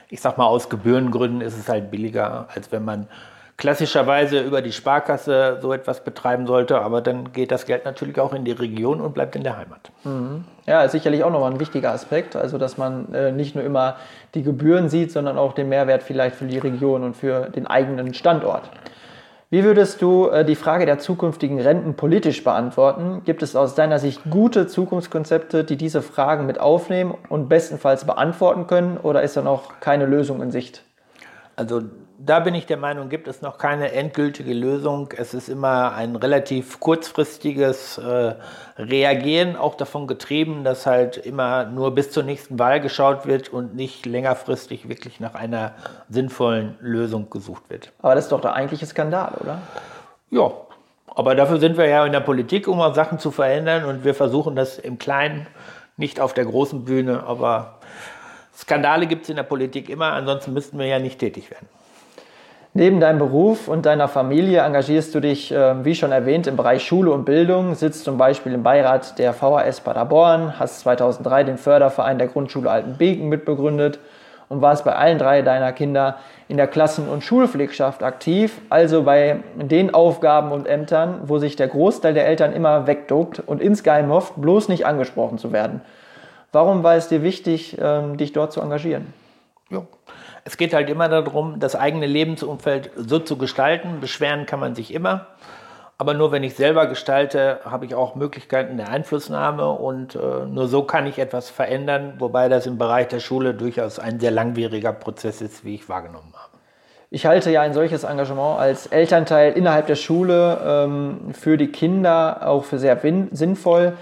ich 0.08 0.20
sag 0.20 0.36
mal, 0.36 0.46
aus 0.46 0.68
Gebührengründen 0.68 1.40
ist 1.40 1.56
es 1.56 1.68
halt 1.68 1.92
billiger, 1.92 2.48
als 2.52 2.72
wenn 2.72 2.84
man 2.84 3.06
klassischerweise 3.56 4.40
über 4.40 4.62
die 4.62 4.72
Sparkasse 4.72 5.58
so 5.60 5.72
etwas 5.72 6.02
betreiben 6.02 6.46
sollte, 6.46 6.80
aber 6.80 7.00
dann 7.00 7.32
geht 7.32 7.50
das 7.50 7.66
Geld 7.66 7.84
natürlich 7.84 8.18
auch 8.18 8.32
in 8.32 8.44
die 8.44 8.52
Region 8.52 9.00
und 9.00 9.14
bleibt 9.14 9.36
in 9.36 9.44
der 9.44 9.56
Heimat. 9.56 9.90
Mhm. 10.04 10.44
Ja, 10.66 10.82
ist 10.82 10.92
sicherlich 10.92 11.22
auch 11.22 11.30
nochmal 11.30 11.52
ein 11.52 11.60
wichtiger 11.60 11.92
Aspekt, 11.92 12.34
also 12.34 12.58
dass 12.58 12.78
man 12.78 13.12
äh, 13.14 13.30
nicht 13.32 13.54
nur 13.54 13.64
immer 13.64 13.96
die 14.34 14.42
Gebühren 14.42 14.88
sieht, 14.88 15.12
sondern 15.12 15.38
auch 15.38 15.52
den 15.52 15.68
Mehrwert 15.68 16.02
vielleicht 16.02 16.36
für 16.36 16.46
die 16.46 16.58
Region 16.58 17.02
und 17.04 17.14
für 17.14 17.50
den 17.50 17.66
eigenen 17.66 18.14
Standort. 18.14 18.70
Wie 19.52 19.64
würdest 19.64 20.00
du 20.00 20.28
äh, 20.28 20.46
die 20.46 20.54
Frage 20.54 20.86
der 20.86 20.98
zukünftigen 20.98 21.60
Renten 21.60 21.94
politisch 21.94 22.42
beantworten? 22.42 23.20
Gibt 23.26 23.42
es 23.42 23.54
aus 23.54 23.74
deiner 23.74 23.98
Sicht 23.98 24.22
gute 24.30 24.66
Zukunftskonzepte, 24.66 25.62
die 25.62 25.76
diese 25.76 26.00
Fragen 26.00 26.46
mit 26.46 26.58
aufnehmen 26.58 27.14
und 27.28 27.50
bestenfalls 27.50 28.06
beantworten 28.06 28.66
können, 28.66 28.96
oder 28.96 29.22
ist 29.22 29.36
da 29.36 29.42
noch 29.42 29.78
keine 29.80 30.06
Lösung 30.06 30.40
in 30.40 30.50
Sicht? 30.50 30.84
Also 31.54 31.82
da 32.18 32.40
bin 32.40 32.54
ich 32.54 32.66
der 32.66 32.76
Meinung, 32.76 33.08
gibt 33.08 33.28
es 33.28 33.42
noch 33.42 33.58
keine 33.58 33.92
endgültige 33.92 34.54
Lösung. 34.54 35.10
Es 35.16 35.34
ist 35.34 35.48
immer 35.48 35.94
ein 35.94 36.16
relativ 36.16 36.80
kurzfristiges 36.80 37.98
äh, 37.98 38.34
Reagieren, 38.76 39.56
auch 39.56 39.74
davon 39.74 40.06
getrieben, 40.06 40.64
dass 40.64 40.86
halt 40.86 41.16
immer 41.16 41.64
nur 41.64 41.94
bis 41.94 42.10
zur 42.10 42.22
nächsten 42.22 42.58
Wahl 42.58 42.80
geschaut 42.80 43.26
wird 43.26 43.48
und 43.48 43.74
nicht 43.74 44.06
längerfristig 44.06 44.88
wirklich 44.88 45.20
nach 45.20 45.34
einer 45.34 45.74
sinnvollen 46.08 46.76
Lösung 46.80 47.30
gesucht 47.30 47.64
wird. 47.68 47.92
Aber 48.00 48.14
das 48.14 48.24
ist 48.24 48.32
doch 48.32 48.40
der 48.40 48.54
eigentliche 48.54 48.86
Skandal, 48.86 49.34
oder? 49.40 49.58
Ja, 50.30 50.50
aber 51.14 51.34
dafür 51.34 51.58
sind 51.58 51.76
wir 51.76 51.86
ja 51.86 52.06
in 52.06 52.12
der 52.12 52.20
Politik, 52.20 52.68
um 52.68 52.80
auch 52.80 52.94
Sachen 52.94 53.18
zu 53.18 53.30
verändern 53.30 53.84
und 53.84 54.04
wir 54.04 54.14
versuchen 54.14 54.56
das 54.56 54.78
im 54.78 54.98
Kleinen, 54.98 55.46
nicht 55.96 56.20
auf 56.20 56.32
der 56.32 56.46
großen 56.46 56.84
Bühne, 56.84 57.24
aber 57.24 57.78
Skandale 58.56 59.06
gibt 59.06 59.24
es 59.24 59.28
in 59.28 59.36
der 59.36 59.42
Politik 59.42 59.88
immer, 59.88 60.12
ansonsten 60.12 60.52
müssten 60.52 60.78
wir 60.78 60.86
ja 60.86 60.98
nicht 60.98 61.18
tätig 61.18 61.50
werden. 61.50 61.68
Neben 62.74 63.00
deinem 63.00 63.18
Beruf 63.18 63.68
und 63.68 63.84
deiner 63.84 64.08
Familie 64.08 64.62
engagierst 64.62 65.14
du 65.14 65.20
dich, 65.20 65.52
ähm, 65.52 65.84
wie 65.84 65.94
schon 65.94 66.10
erwähnt, 66.10 66.46
im 66.46 66.56
Bereich 66.56 66.82
Schule 66.82 67.10
und 67.10 67.26
Bildung, 67.26 67.74
sitzt 67.74 68.02
zum 68.02 68.16
Beispiel 68.16 68.54
im 68.54 68.62
Beirat 68.62 69.18
der 69.18 69.34
VHS 69.34 69.82
Paderborn, 69.82 70.58
hast 70.58 70.80
2003 70.80 71.44
den 71.44 71.58
Förderverein 71.58 72.16
der 72.16 72.28
Grundschule 72.28 72.70
Altenbeken 72.70 73.28
mitbegründet 73.28 73.98
und 74.48 74.62
warst 74.62 74.86
bei 74.86 74.94
allen 74.94 75.18
drei 75.18 75.42
deiner 75.42 75.72
Kinder 75.72 76.16
in 76.48 76.56
der 76.56 76.66
Klassen- 76.66 77.08
und 77.08 77.22
Schulpflegschaft 77.22 78.02
aktiv, 78.02 78.58
also 78.70 79.02
bei 79.02 79.40
den 79.54 79.92
Aufgaben 79.92 80.50
und 80.50 80.66
Ämtern, 80.66 81.20
wo 81.26 81.36
sich 81.36 81.56
der 81.56 81.68
Großteil 81.68 82.14
der 82.14 82.26
Eltern 82.26 82.54
immer 82.54 82.86
wegduckt 82.86 83.42
und 83.44 83.60
insgeheim 83.60 84.10
hofft, 84.10 84.40
bloß 84.40 84.70
nicht 84.70 84.86
angesprochen 84.86 85.36
zu 85.36 85.52
werden. 85.52 85.82
Warum 86.52 86.82
war 86.82 86.94
es 86.94 87.08
dir 87.08 87.22
wichtig, 87.22 87.76
ähm, 87.82 88.16
dich 88.16 88.32
dort 88.32 88.52
zu 88.52 88.62
engagieren? 88.62 89.12
Ja. 89.72 89.86
Es 90.44 90.56
geht 90.56 90.74
halt 90.74 90.90
immer 90.90 91.08
darum, 91.08 91.60
das 91.60 91.76
eigene 91.76 92.06
Lebensumfeld 92.06 92.90
so 92.96 93.18
zu 93.18 93.36
gestalten. 93.38 94.00
Beschweren 94.00 94.46
kann 94.46 94.60
man 94.60 94.74
sich 94.74 94.92
immer. 94.92 95.28
Aber 95.98 96.14
nur 96.14 96.32
wenn 96.32 96.42
ich 96.42 96.54
selber 96.56 96.86
gestalte, 96.86 97.60
habe 97.64 97.86
ich 97.86 97.94
auch 97.94 98.16
Möglichkeiten 98.16 98.76
der 98.76 98.88
Einflussnahme 98.88 99.68
und 99.70 100.16
äh, 100.16 100.46
nur 100.46 100.66
so 100.66 100.82
kann 100.82 101.06
ich 101.06 101.20
etwas 101.20 101.48
verändern, 101.48 102.14
wobei 102.18 102.48
das 102.48 102.66
im 102.66 102.76
Bereich 102.76 103.06
der 103.06 103.20
Schule 103.20 103.54
durchaus 103.54 104.00
ein 104.00 104.18
sehr 104.18 104.32
langwieriger 104.32 104.92
Prozess 104.92 105.40
ist, 105.40 105.64
wie 105.64 105.76
ich 105.76 105.88
wahrgenommen 105.88 106.32
habe. 106.34 106.52
Ich 107.10 107.26
halte 107.26 107.50
ja 107.52 107.60
ein 107.60 107.72
solches 107.72 108.02
Engagement 108.02 108.58
als 108.58 108.86
Elternteil 108.86 109.52
innerhalb 109.52 109.86
der 109.86 109.96
Schule 109.96 110.58
ähm, 110.66 111.34
für 111.34 111.56
die 111.56 111.68
Kinder 111.68 112.48
auch 112.48 112.64
für 112.64 112.80
sehr 112.80 112.98
sinnvoll, 113.30 113.92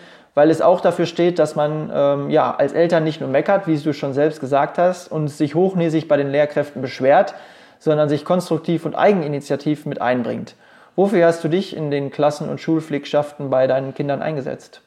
weil 0.41 0.49
es 0.49 0.63
auch 0.63 0.81
dafür 0.81 1.05
steht, 1.05 1.39
dass 1.39 1.55
man 1.55 1.93
ähm, 1.95 2.31
ja, 2.31 2.55
als 2.55 2.73
Eltern 2.73 3.05
nicht 3.05 3.21
nur 3.21 3.29
meckert, 3.29 3.67
wie 3.67 3.77
du 3.77 3.93
schon 3.93 4.15
selbst 4.15 4.41
gesagt 4.41 4.79
hast, 4.79 5.13
und 5.13 5.29
sich 5.29 5.55
hochnäsig 5.55 6.09
bei 6.09 6.17
den 6.17 6.31
Lehrkräften 6.31 6.81
beschwert, 6.81 7.35
sondern 7.79 8.09
sich 8.09 8.25
konstruktiv 8.25 8.87
und 8.87 8.95
eigeninitiativ 8.95 9.85
mit 9.85 10.01
einbringt. 10.01 10.55
Wofür 10.97 11.27
hast 11.27 11.45
du 11.45 11.49
dich 11.49 11.77
in 11.77 11.91
den 11.91 12.11
Klassen- 12.11 12.49
und 12.49 12.59
Schulpflegschaften 12.59 13.51
bei 13.51 13.67
deinen 13.67 13.93
Kindern 13.93 14.23
eingesetzt? 14.23 14.81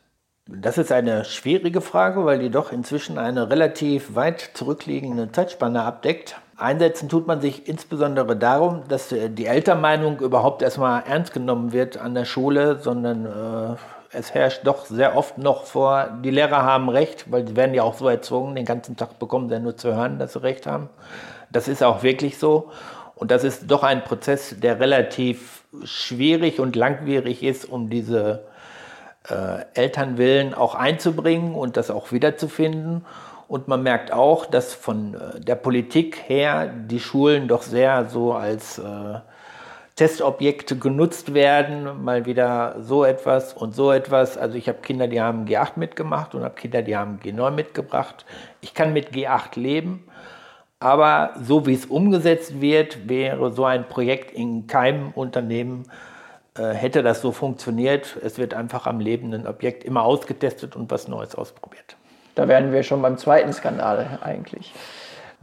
Das 0.48 0.80
ist 0.80 0.92
eine 0.92 1.24
schwierige 1.24 1.82
Frage, 1.82 2.26
weil 2.26 2.40
die 2.40 2.50
doch 2.50 2.72
inzwischen 2.72 3.20
eine 3.20 3.52
relativ 3.52 4.16
weit 4.16 4.50
zurückliegende 4.56 5.32
Zeitspanne 5.32 5.84
abdeckt. 5.84 6.36
Einsetzen 6.58 7.10
tut 7.10 7.28
man 7.28 7.42
sich 7.42 7.68
insbesondere 7.68 8.36
darum, 8.36 8.82
dass 8.88 9.10
die 9.10 9.46
Elternmeinung 9.46 10.20
überhaupt 10.20 10.64
erstmal 10.64 11.04
ernst 11.08 11.32
genommen 11.32 11.74
wird 11.74 11.98
an 11.98 12.16
der 12.16 12.26
Schule, 12.26 12.80
sondern 12.80 13.28
äh, 13.28 13.76
es 14.14 14.34
herrscht 14.34 14.62
doch 14.64 14.86
sehr 14.86 15.18
oft 15.18 15.38
noch 15.38 15.66
vor, 15.66 16.10
die 16.24 16.30
Lehrer 16.30 16.64
haben 16.64 16.90
Recht, 16.90 17.32
weil 17.32 17.48
sie 17.48 17.56
werden 17.56 17.74
ja 17.74 17.84
auch 17.84 17.96
so 17.96 18.08
erzogen, 18.08 18.56
den 18.56 18.66
ganzen 18.66 18.96
Tag 18.96 19.20
bekommen 19.20 19.50
sie 19.50 19.56
ja 19.56 19.60
nur 19.60 19.76
zu 19.76 19.94
hören, 19.94 20.20
dass 20.20 20.34
sie 20.34 20.44
Recht 20.44 20.68
haben. 20.68 20.90
Das 21.52 21.68
ist 21.68 21.84
auch 21.84 22.04
wirklich 22.04 22.38
so. 22.38 22.72
Und 23.16 23.32
das 23.32 23.44
ist 23.44 23.70
doch 23.70 23.84
ein 23.84 24.04
Prozess, 24.04 24.56
der 24.60 24.80
relativ 24.80 25.64
schwierig 25.84 26.60
und 26.60 26.76
langwierig 26.76 27.44
ist, 27.44 27.66
um 27.66 27.90
diese 27.90 28.44
äh, 29.30 29.64
Elternwillen 29.74 30.54
auch 30.54 30.76
einzubringen 30.76 31.56
und 31.56 31.78
das 31.78 31.90
auch 31.90 32.12
wiederzufinden. 32.12 33.06
Und 33.48 33.68
man 33.68 33.84
merkt 33.84 34.12
auch, 34.12 34.46
dass 34.46 34.74
von 34.74 35.14
äh, 35.14 35.40
der 35.40 35.56
Politik 35.56 36.24
her 36.28 36.68
die 36.68 37.00
Schulen 37.00 37.48
doch 37.48 37.62
sehr 37.62 38.10
so 38.10 38.34
als 38.34 38.80
äh, 38.80 38.84
Testobjekte 39.96 40.78
genutzt 40.78 41.34
werden, 41.34 42.04
mal 42.04 42.26
wieder 42.26 42.78
so 42.80 43.04
etwas 43.04 43.54
und 43.54 43.76
so 43.76 43.92
etwas. 43.92 44.38
Also 44.38 44.58
ich 44.58 44.68
habe 44.68 44.80
Kinder, 44.80 45.08
die 45.08 45.22
haben 45.22 45.46
G8 45.46 45.74
mitgemacht 45.76 46.34
und 46.34 46.44
habe 46.44 46.56
Kinder, 46.56 46.82
die 46.82 46.98
haben 46.98 47.20
G9 47.24 47.52
mitgebracht. 47.52 48.26
Ich 48.62 48.74
kann 48.74 48.94
mit 48.94 49.12
G8 49.12 49.60
leben, 49.60 50.04
aber 50.80 51.36
so 51.42 51.68
wie 51.68 51.74
es 51.74 51.86
umgesetzt 51.86 52.60
wird, 52.60 53.08
wäre 53.08 53.52
so 53.52 53.66
ein 53.66 53.88
Projekt 53.88 54.32
in 54.32 54.66
keinem 54.66 55.12
Unternehmen 55.12 55.86
äh, 56.58 56.74
hätte 56.74 57.02
das 57.02 57.22
so 57.22 57.32
funktioniert. 57.32 58.18
Es 58.24 58.38
wird 58.38 58.54
einfach 58.54 58.86
am 58.86 59.00
lebenden 59.00 59.48
Objekt 59.48 59.84
immer 59.84 60.04
ausgetestet 60.04 60.76
und 60.76 60.92
was 60.92 61.08
Neues 61.08 61.36
ausprobiert. 61.36 61.96
Da 62.36 62.48
wären 62.48 62.72
wir 62.72 62.84
schon 62.84 63.02
beim 63.02 63.18
zweiten 63.18 63.54
Skandal 63.54 64.20
eigentlich. 64.22 64.72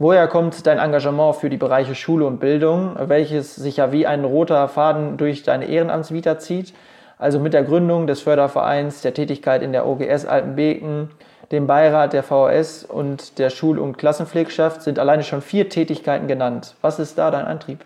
Woher 0.03 0.27
kommt 0.27 0.65
dein 0.65 0.79
Engagement 0.79 1.35
für 1.35 1.51
die 1.51 1.57
Bereiche 1.57 1.93
Schule 1.93 2.25
und 2.25 2.39
Bildung, 2.39 2.95
welches 2.97 3.53
sich 3.53 3.77
ja 3.77 3.91
wie 3.91 4.07
ein 4.07 4.25
roter 4.25 4.67
Faden 4.67 5.17
durch 5.17 5.43
deine 5.43 5.65
Ehrenamtsvita 5.65 6.39
zieht? 6.39 6.73
Also 7.19 7.39
mit 7.39 7.53
der 7.53 7.61
Gründung 7.61 8.07
des 8.07 8.19
Fördervereins, 8.19 9.03
der 9.03 9.13
Tätigkeit 9.13 9.61
in 9.61 9.73
der 9.73 9.85
OGS 9.85 10.25
Altenbeken, 10.25 11.11
dem 11.51 11.67
Beirat 11.67 12.13
der 12.13 12.23
VHS 12.23 12.83
und 12.83 13.37
der 13.37 13.51
Schul- 13.51 13.77
und 13.77 13.99
Klassenpflegschaft 13.99 14.81
sind 14.81 14.97
alleine 14.97 15.21
schon 15.21 15.43
vier 15.43 15.69
Tätigkeiten 15.69 16.27
genannt. 16.27 16.73
Was 16.81 16.97
ist 16.97 17.19
da 17.19 17.29
dein 17.29 17.45
Antrieb? 17.45 17.85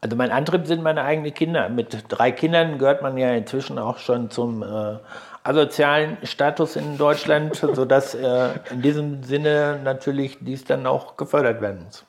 Also 0.00 0.16
mein 0.16 0.30
Antrieb 0.30 0.66
sind 0.66 0.82
meine 0.82 1.02
eigenen 1.02 1.34
Kinder. 1.34 1.68
Mit 1.68 2.04
drei 2.08 2.32
Kindern 2.32 2.78
gehört 2.78 3.02
man 3.02 3.18
ja 3.18 3.30
inzwischen 3.32 3.78
auch 3.78 3.98
schon 3.98 4.30
zum 4.30 4.62
äh, 4.62 4.96
asozialen 5.42 6.18
Status 6.22 6.76
in 6.76 6.98
Deutschland, 6.98 7.56
sodass 7.74 8.14
äh, 8.14 8.48
in 8.70 8.82
diesem 8.82 9.22
Sinne 9.22 9.80
natürlich 9.82 10.38
dies 10.40 10.64
dann 10.64 10.86
auch 10.86 11.16
gefördert 11.16 11.60
werden 11.60 11.84
muss. 11.84 12.04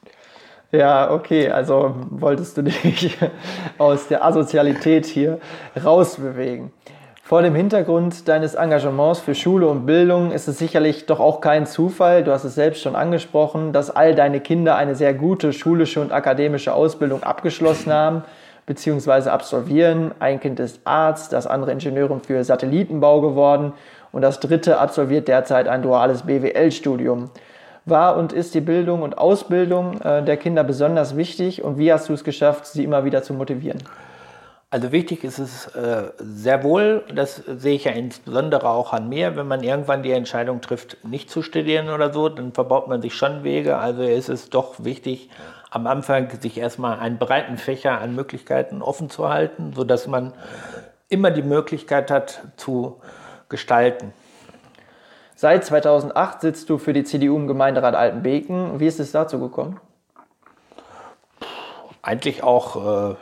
Ja, 0.72 1.12
okay, 1.12 1.50
also 1.50 1.96
wolltest 2.12 2.58
du 2.58 2.64
dich 2.64 3.18
aus 3.78 4.08
der 4.08 4.24
Asozialität 4.24 5.06
hier 5.06 5.40
rausbewegen. 5.84 6.72
Vor 7.24 7.42
dem 7.42 7.56
Hintergrund 7.56 8.28
deines 8.28 8.56
Engagements 8.56 9.20
für 9.20 9.36
Schule 9.36 9.68
und 9.68 9.86
Bildung 9.86 10.32
ist 10.32 10.48
es 10.48 10.58
sicherlich 10.58 11.06
doch 11.06 11.20
auch 11.20 11.40
kein 11.40 11.66
Zufall, 11.66 12.24
du 12.24 12.32
hast 12.32 12.44
es 12.44 12.56
selbst 12.56 12.82
schon 12.82 12.96
angesprochen, 12.96 13.72
dass 13.72 13.90
all 13.90 14.16
deine 14.16 14.42
Kinder 14.42 14.76
eine 14.76 14.96
sehr 14.96 15.14
gute 15.14 15.54
schulische 15.54 16.02
und 16.02 16.12
akademische 16.12 16.74
Ausbildung 16.74 17.24
abgeschlossen 17.24 17.94
haben 17.94 18.24
bzw. 18.72 19.30
absolvieren. 19.30 20.13
Ein 20.20 20.40
Kind 20.40 20.60
ist 20.60 20.80
Arzt, 20.86 21.34
das 21.34 21.48
andere 21.48 21.72
Ingenieurin 21.72 22.22
für 22.22 22.44
Satellitenbau 22.44 23.22
geworden 23.22 23.74
und 24.12 24.22
das 24.22 24.40
dritte 24.40 24.80
absolviert 24.80 25.28
derzeit 25.28 25.68
ein 25.68 25.82
duales 25.82 26.24
BWL-Studium. 26.24 27.30
War 27.86 28.16
und 28.16 28.32
ist 28.32 28.54
die 28.54 28.62
Bildung 28.62 29.01
und 29.01 29.18
Ausbildung 29.18 30.00
äh, 30.01 30.24
der 30.24 30.38
Kinder 30.38 30.63
besonders 30.63 31.18
wichtig 31.18 31.63
und 31.63 31.78
wie 31.78 31.92
hast 31.92 32.08
du 32.10 32.13
es 32.13 32.24
geschafft, 32.24 32.68
sie 32.68 32.84
immer 32.84 33.04
wieder 33.04 33.24
zu 33.24 33.34
motivieren? 33.34 33.80
Also 34.70 34.94
wichtig 34.94 35.25
ist 35.25 35.40
es 35.40 35.66
äh, 35.75 36.12
sehr 36.18 36.63
wohl, 36.63 37.04
das 37.13 37.36
sehe 37.36 37.75
ich 37.75 37.84
ja 37.84 37.92
insbesondere 37.92 38.70
auch 38.70 38.94
an 38.94 39.10
mir, 39.10 39.36
wenn 39.36 39.48
man 39.48 39.63
irgendwann 39.63 40.01
die 40.01 40.13
Entscheidung 40.13 40.62
trifft, 40.62 40.96
nicht 41.04 41.30
zu 41.30 41.42
studieren 41.42 41.90
oder 41.90 42.13
so, 42.13 42.30
dann 42.30 42.54
verbaut 42.54 42.88
man 42.88 43.01
sich 43.01 43.13
schon 43.13 43.44
Wege. 43.44 43.78
Also 43.78 44.04
ist 44.04 44.30
es 44.30 44.50
doch 44.50 44.75
wichtig, 44.86 45.30
am 45.72 45.88
Anfang 45.88 46.30
sich 46.42 46.60
erstmal 46.60 47.00
einen 47.00 47.18
breiten 47.18 47.58
Fächer 47.58 48.00
an 48.00 48.13
Möglichkeiten 48.13 48.82
offen 48.82 49.10
zu 49.10 49.30
halten, 49.30 49.72
sodass 49.74 50.06
man 50.06 50.34
immer 51.08 51.32
die 51.32 51.42
Möglichkeit 51.42 52.12
hat 52.12 52.44
zu 52.58 53.01
gestalten. 53.50 54.13
Seit 55.36 55.66
2008 55.66 56.42
sitzt 56.42 56.70
du 56.70 56.78
für 56.78 56.94
die 56.94 57.06
CDU 57.06 57.38
im 57.38 57.48
Gemeinderat 57.48 57.96
Altenbeken. 57.96 58.80
Wie 58.80 58.86
ist 58.86 59.00
es 59.00 59.12
dazu 59.12 59.40
gekommen? 59.40 59.80
Eigentlich 62.04 62.44
auch... 62.44 63.12
Äh, 63.12 63.16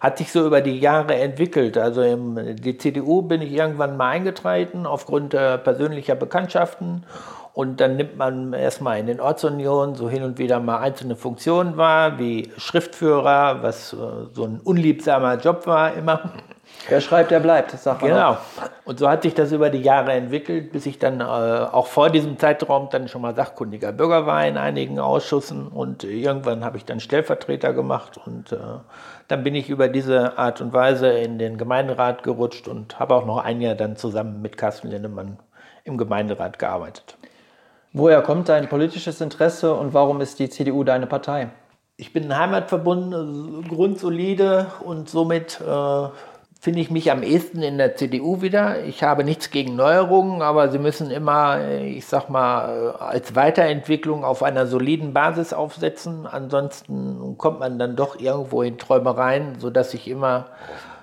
hat 0.00 0.18
sich 0.18 0.32
so 0.32 0.44
über 0.44 0.62
die 0.62 0.80
Jahre 0.80 1.14
entwickelt. 1.14 1.78
Also 1.78 2.02
in 2.02 2.56
die 2.56 2.76
CDU 2.76 3.22
bin 3.22 3.40
ich 3.40 3.52
irgendwann 3.52 3.96
mal 3.96 4.10
eingetreten 4.10 4.84
aufgrund 4.84 5.30
persönlicher 5.30 6.16
Bekanntschaften. 6.16 7.04
Und 7.56 7.80
dann 7.80 7.96
nimmt 7.96 8.18
man 8.18 8.52
erstmal 8.52 8.98
in 8.98 9.06
den 9.06 9.18
Ortsunionen 9.18 9.94
so 9.94 10.10
hin 10.10 10.22
und 10.22 10.36
wieder 10.36 10.60
mal 10.60 10.76
einzelne 10.76 11.16
Funktionen 11.16 11.78
wahr, 11.78 12.18
wie 12.18 12.50
Schriftführer, 12.58 13.62
was 13.62 13.94
äh, 13.94 13.96
so 14.34 14.44
ein 14.44 14.60
unliebsamer 14.62 15.38
Job 15.38 15.66
war 15.66 15.94
immer. 15.94 16.34
Wer 16.90 17.00
schreibt, 17.00 17.30
der 17.30 17.40
bleibt, 17.40 17.72
das 17.72 17.84
sagt 17.84 18.02
man 18.02 18.10
Genau. 18.10 18.32
Auch. 18.32 18.38
Und 18.84 18.98
so 18.98 19.08
hat 19.08 19.22
sich 19.22 19.32
das 19.32 19.52
über 19.52 19.70
die 19.70 19.80
Jahre 19.80 20.12
entwickelt, 20.12 20.70
bis 20.70 20.84
ich 20.84 20.98
dann 20.98 21.20
äh, 21.20 21.24
auch 21.24 21.86
vor 21.86 22.10
diesem 22.10 22.38
Zeitraum 22.38 22.90
dann 22.90 23.08
schon 23.08 23.22
mal 23.22 23.34
sachkundiger 23.34 23.90
Bürger 23.90 24.26
war 24.26 24.46
in 24.46 24.58
einigen 24.58 24.98
Ausschüssen. 24.98 25.68
Und 25.68 26.04
irgendwann 26.04 26.62
habe 26.62 26.76
ich 26.76 26.84
dann 26.84 27.00
Stellvertreter 27.00 27.72
gemacht 27.72 28.20
und 28.22 28.52
äh, 28.52 28.58
dann 29.28 29.44
bin 29.44 29.54
ich 29.54 29.70
über 29.70 29.88
diese 29.88 30.36
Art 30.36 30.60
und 30.60 30.74
Weise 30.74 31.08
in 31.08 31.38
den 31.38 31.56
Gemeinderat 31.56 32.22
gerutscht 32.22 32.68
und 32.68 33.00
habe 33.00 33.14
auch 33.14 33.24
noch 33.24 33.38
ein 33.38 33.62
Jahr 33.62 33.76
dann 33.76 33.96
zusammen 33.96 34.42
mit 34.42 34.58
Carsten 34.58 34.88
Lindemann 34.88 35.38
im 35.84 35.96
Gemeinderat 35.96 36.58
gearbeitet. 36.58 37.16
Woher 37.98 38.20
kommt 38.20 38.50
dein 38.50 38.68
politisches 38.68 39.22
Interesse 39.22 39.72
und 39.72 39.94
warum 39.94 40.20
ist 40.20 40.38
die 40.38 40.50
CDU 40.50 40.84
deine 40.84 41.06
Partei? 41.06 41.48
Ich 41.96 42.12
bin 42.12 42.36
heimatverbunden, 42.36 43.66
grundsolide 43.66 44.66
und 44.84 45.08
somit 45.08 45.58
äh, 45.62 46.08
finde 46.60 46.80
ich 46.80 46.90
mich 46.90 47.10
am 47.10 47.22
ehesten 47.22 47.62
in 47.62 47.78
der 47.78 47.96
CDU 47.96 48.42
wieder. 48.42 48.84
Ich 48.84 49.02
habe 49.02 49.24
nichts 49.24 49.48
gegen 49.50 49.76
Neuerungen, 49.76 50.42
aber 50.42 50.68
sie 50.68 50.78
müssen 50.78 51.10
immer, 51.10 51.70
ich 51.70 52.04
sag 52.04 52.28
mal, 52.28 52.90
als 52.98 53.34
Weiterentwicklung 53.34 54.24
auf 54.24 54.42
einer 54.42 54.66
soliden 54.66 55.14
Basis 55.14 55.54
aufsetzen. 55.54 56.26
Ansonsten 56.26 57.38
kommt 57.38 57.60
man 57.60 57.78
dann 57.78 57.96
doch 57.96 58.20
irgendwo 58.20 58.60
in 58.60 58.76
Träumereien, 58.76 59.58
sodass 59.58 59.94
ich 59.94 60.06
immer 60.06 60.48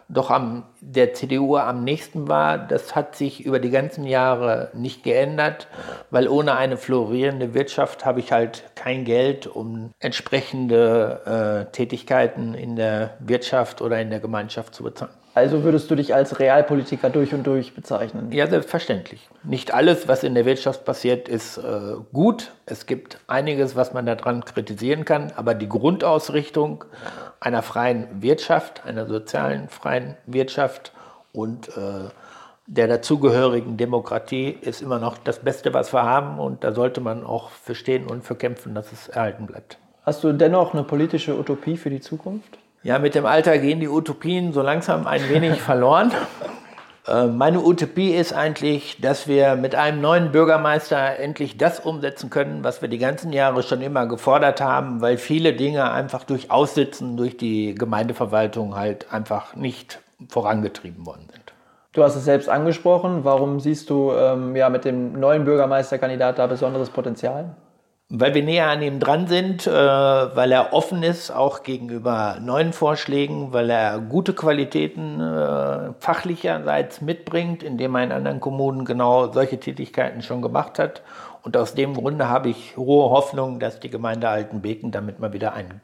doch 0.10 0.30
am, 0.30 0.64
der 0.82 1.14
CDU 1.14 1.58
am 1.58 1.84
nächsten 1.84 2.28
war. 2.28 2.58
Das 2.58 2.96
hat 2.96 3.16
sich 3.16 3.46
über 3.46 3.60
die 3.60 3.70
ganzen 3.70 4.06
Jahre 4.06 4.70
nicht 4.74 5.04
geändert, 5.04 5.68
weil 6.10 6.28
ohne 6.28 6.56
eine 6.56 6.78
florierende 6.78 7.54
Wirtschaft 7.54 8.06
habe 8.06 8.20
ich 8.20 8.32
halt 8.32 8.64
kein 8.76 9.06
Geld, 9.06 9.48
um 9.48 9.92
entsprechende 10.00 11.66
äh, 11.68 11.72
Tätigkeiten 11.72 12.54
in 12.54 12.76
der 12.76 13.18
Wirtschaft 13.20 13.82
oder 13.82 14.00
in 14.02 14.10
der 14.10 14.20
Gemeinschaft 14.20 14.76
zu 14.76 14.84
bezahlen. 14.84 15.23
Also 15.36 15.64
würdest 15.64 15.90
du 15.90 15.96
dich 15.96 16.14
als 16.14 16.40
Realpolitiker 16.40 17.10
durch 17.10 17.34
und 17.34 17.48
durch 17.48 17.74
bezeichnen? 17.74 18.32
Ja, 18.32 18.46
selbstverständlich. 18.46 19.28
Nicht 19.44 19.74
alles, 19.74 20.08
was 20.08 20.24
in 20.24 20.36
der 20.36 20.46
Wirtschaft 20.46 20.86
passiert, 20.86 21.28
ist 21.28 21.58
äh, 21.58 21.96
gut. 22.12 22.52
Es 22.68 22.86
gibt 22.86 23.18
einiges, 23.26 23.76
was 23.76 23.94
man 23.94 24.06
daran 24.06 24.46
kritisieren 24.46 25.06
kann, 25.06 25.32
aber 25.36 25.56
die 25.56 25.68
Grundausrichtung 25.68 26.86
einer 27.40 27.64
freien 27.64 28.22
Wirtschaft, 28.22 28.86
einer 28.86 29.08
sozialen 29.08 29.70
freien 29.70 30.16
Wirtschaft 30.28 30.94
und 31.32 31.70
äh, 31.70 32.10
der 32.68 32.88
dazugehörigen 32.88 33.76
Demokratie 33.76 34.50
ist 34.62 34.82
immer 34.82 35.00
noch 35.00 35.18
das 35.18 35.40
Beste, 35.40 35.74
was 35.74 35.94
wir 35.94 36.04
haben 36.04 36.40
und 36.40 36.64
da 36.64 36.74
sollte 36.74 37.02
man 37.02 37.26
auch 37.26 37.50
für 37.50 37.76
stehen 37.76 38.08
und 38.08 38.24
für 38.24 38.36
kämpfen, 38.36 38.74
dass 38.76 38.92
es 38.92 39.10
erhalten 39.10 39.48
bleibt. 39.48 39.80
Hast 40.04 40.24
du 40.24 40.32
dennoch 40.32 40.74
eine 40.74 40.84
politische 40.84 41.38
Utopie 41.38 41.76
für 41.76 41.90
die 41.90 42.02
Zukunft? 42.02 42.58
Ja, 42.84 43.00
mit 43.00 43.16
dem 43.16 43.26
Alter 43.26 43.58
gehen 43.60 43.80
die 43.80 43.88
Utopien 43.88 44.52
so 44.52 44.62
langsam 44.62 45.08
ein 45.08 45.30
wenig 45.30 45.62
verloren. 45.62 46.12
Äh, 47.08 47.28
meine 47.28 47.62
Utopie 47.62 48.12
ist 48.12 48.34
eigentlich, 48.34 49.00
dass 49.00 49.26
wir 49.26 49.56
mit 49.56 49.74
einem 49.74 50.02
neuen 50.02 50.34
Bürgermeister 50.34 51.18
endlich 51.18 51.58
das 51.58 51.80
umsetzen 51.80 52.30
können, 52.30 52.66
was 52.66 52.82
wir 52.82 52.90
die 52.90 52.98
ganzen 52.98 53.32
Jahre 53.32 53.64
schon 53.64 53.82
immer 53.82 54.06
gefordert 54.06 54.60
haben, 54.60 55.00
weil 55.00 55.18
viele 55.18 55.54
Dinge 55.54 55.92
einfach 55.92 56.26
durch 56.26 56.52
Aussitzen, 56.52 57.16
durch 57.16 57.38
die 57.38 57.74
Gemeindeverwaltung 57.74 58.76
halt 58.76 59.14
einfach 59.14 59.56
nicht 59.56 60.00
vorangetrieben 60.28 61.06
worden 61.06 61.28
sind. 61.32 61.54
Du 61.94 62.04
hast 62.04 62.16
es 62.16 62.26
selbst 62.26 62.50
angesprochen. 62.50 63.24
Warum 63.24 63.62
siehst 63.62 63.90
du 63.90 64.12
ähm, 64.12 64.58
ja, 64.58 64.70
mit 64.70 64.84
dem 64.84 65.18
neuen 65.20 65.46
Bürgermeisterkandidat 65.46 66.38
da 66.38 66.48
besonderes 66.48 66.90
Potenzial? 66.90 67.56
Weil 68.16 68.36
wir 68.36 68.44
näher 68.44 68.68
an 68.68 68.84
ihm 68.84 69.00
dran 69.00 69.26
sind, 69.26 69.66
äh, 69.66 69.72
weil 69.72 70.52
er 70.52 70.72
offen 70.72 71.02
ist, 71.02 71.32
auch 71.32 71.64
gegenüber 71.64 72.38
neuen 72.40 72.72
Vorschlägen, 72.72 73.54
weil 73.54 73.72
er 73.72 73.98
gute 73.98 74.34
Qualitäten 74.34 75.20
äh, 75.20 75.94
fachlicherseits 75.98 77.02
mitbringt, 77.02 77.64
indem 77.64 77.96
er 77.96 78.04
in 78.04 78.12
anderen 78.12 78.40
Kommunen 78.40 78.86
genau 78.86 79.32
solche 79.32 79.60
Tätigkeiten 79.60 80.22
schon 80.22 80.44
gemacht 80.44 80.78
hat. 80.78 81.02
Und 81.42 81.58
aus 81.58 81.74
dem 81.74 81.96
Grunde 81.96 82.30
habe 82.30 82.50
ich 82.50 82.78
hohe 82.78 83.10
Hoffnung, 83.10 83.60
dass 83.60 83.80
die 83.80 83.90
Gemeinde 83.90 84.30
Altenbeken 84.30 84.92
damit 84.92 85.20
mal 85.20 85.34
wieder 85.34 85.54
ein 85.54 85.82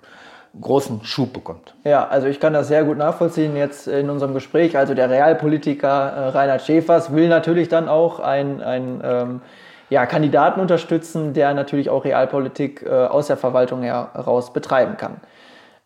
großen 0.62 1.03
Schub 1.05 1.33
bekommt. 1.33 1.74
Ja, 1.83 2.07
also 2.09 2.27
ich 2.27 2.39
kann 2.39 2.53
das 2.53 2.67
sehr 2.67 2.83
gut 2.83 3.00
nachvollziehen 3.00 3.55
jetzt 3.55 3.88
in 3.88 4.07
unserem 4.12 4.36
Gespräch. 4.36 4.77
Also 4.77 4.93
der 4.93 5.09
Realpolitiker 5.09 5.88
äh, 5.88 6.27
Reinhard 6.29 6.62
Schäfers 6.62 7.12
will 7.12 7.27
natürlich 7.27 7.69
dann 7.69 7.89
auch 7.89 8.19
ein, 8.19 8.62
ein 8.62 9.01
ähm, 9.03 9.41
ja, 9.89 10.05
Kandidaten 10.05 10.60
unterstützen, 10.60 11.34
der 11.34 11.53
natürlich 11.53 11.89
auch 11.89 12.05
Realpolitik 12.05 12.84
äh, 12.84 12.89
aus 12.89 13.27
der 13.27 13.38
Verwaltung 13.38 13.81
heraus 13.84 14.53
betreiben 14.53 14.98
kann. 14.98 15.17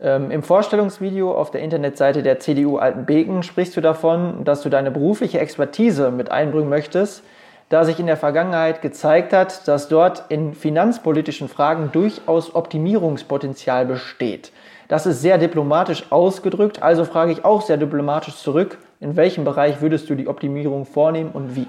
Ähm, 0.01 0.31
Im 0.31 0.43
Vorstellungsvideo 0.43 1.33
auf 1.33 1.51
der 1.51 1.61
Internetseite 1.61 2.23
der 2.23 2.39
CDU 2.39 2.77
Altenbeken 2.77 3.43
sprichst 3.43 3.77
du 3.77 3.81
davon, 3.81 4.43
dass 4.43 4.61
du 4.61 4.69
deine 4.69 4.91
berufliche 4.91 5.39
Expertise 5.39 6.11
mit 6.11 6.31
einbringen 6.31 6.69
möchtest, 6.69 7.23
da 7.69 7.85
sich 7.85 7.99
in 7.99 8.07
der 8.07 8.17
Vergangenheit 8.17 8.81
gezeigt 8.81 9.31
hat, 9.31 9.67
dass 9.67 9.87
dort 9.87 10.25
in 10.29 10.53
finanzpolitischen 10.53 11.47
Fragen 11.47 11.91
durchaus 11.91 12.53
Optimierungspotenzial 12.53 13.85
besteht. 13.85 14.51
Das 14.89 15.05
ist 15.05 15.21
sehr 15.21 15.37
diplomatisch 15.37 16.05
ausgedrückt, 16.09 16.83
also 16.83 17.05
frage 17.05 17.31
ich 17.31 17.45
auch 17.45 17.61
sehr 17.61 17.77
diplomatisch 17.77 18.35
zurück, 18.35 18.77
in 18.99 19.15
welchem 19.15 19.45
Bereich 19.45 19.81
würdest 19.81 20.09
du 20.09 20.15
die 20.15 20.27
Optimierung 20.27 20.85
vornehmen 20.85 21.31
und 21.31 21.55
wie? 21.55 21.67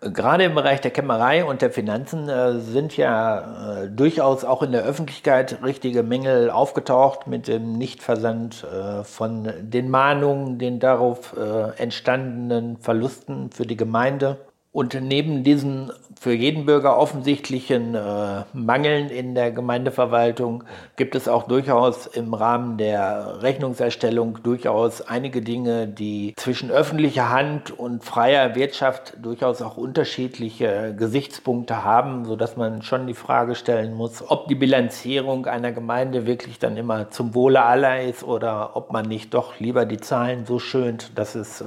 Gerade 0.00 0.44
im 0.44 0.54
Bereich 0.54 0.80
der 0.80 0.92
Kämmerei 0.92 1.44
und 1.44 1.60
der 1.60 1.72
Finanzen 1.72 2.28
äh, 2.28 2.60
sind 2.60 2.96
ja 2.96 3.82
äh, 3.82 3.88
durchaus 3.88 4.44
auch 4.44 4.62
in 4.62 4.70
der 4.70 4.84
Öffentlichkeit 4.84 5.58
richtige 5.64 6.04
Mängel 6.04 6.50
aufgetaucht 6.50 7.26
mit 7.26 7.48
dem 7.48 7.72
Nichtversand 7.72 8.64
äh, 8.64 9.02
von 9.02 9.52
den 9.60 9.90
Mahnungen, 9.90 10.58
den 10.60 10.78
darauf 10.78 11.36
äh, 11.36 11.76
entstandenen 11.82 12.76
Verlusten 12.76 13.50
für 13.50 13.66
die 13.66 13.76
Gemeinde. 13.76 14.36
Und 14.78 14.94
neben 14.94 15.42
diesen 15.42 15.90
für 16.20 16.32
jeden 16.32 16.64
Bürger 16.64 16.98
offensichtlichen 16.98 17.96
äh, 17.96 18.44
Mangeln 18.52 19.10
in 19.10 19.34
der 19.34 19.50
Gemeindeverwaltung 19.50 20.62
gibt 20.94 21.16
es 21.16 21.26
auch 21.26 21.48
durchaus 21.48 22.06
im 22.06 22.32
Rahmen 22.32 22.78
der 22.78 23.42
Rechnungserstellung 23.42 24.38
durchaus 24.44 25.00
einige 25.00 25.42
Dinge, 25.42 25.88
die 25.88 26.32
zwischen 26.36 26.70
öffentlicher 26.70 27.28
Hand 27.28 27.76
und 27.76 28.04
freier 28.04 28.54
Wirtschaft 28.54 29.14
durchaus 29.20 29.62
auch 29.62 29.76
unterschiedliche 29.76 30.94
Gesichtspunkte 30.96 31.82
haben, 31.82 32.24
sodass 32.24 32.56
man 32.56 32.82
schon 32.82 33.08
die 33.08 33.14
Frage 33.14 33.56
stellen 33.56 33.94
muss, 33.94 34.30
ob 34.30 34.46
die 34.46 34.54
Bilanzierung 34.54 35.46
einer 35.46 35.72
Gemeinde 35.72 36.24
wirklich 36.24 36.60
dann 36.60 36.76
immer 36.76 37.10
zum 37.10 37.34
Wohle 37.34 37.64
aller 37.64 38.02
ist 38.02 38.22
oder 38.22 38.76
ob 38.76 38.92
man 38.92 39.06
nicht 39.06 39.34
doch 39.34 39.58
lieber 39.58 39.86
die 39.86 39.98
Zahlen 39.98 40.46
so 40.46 40.60
schönt, 40.60 41.18
dass 41.18 41.34
es 41.34 41.62
äh, 41.62 41.64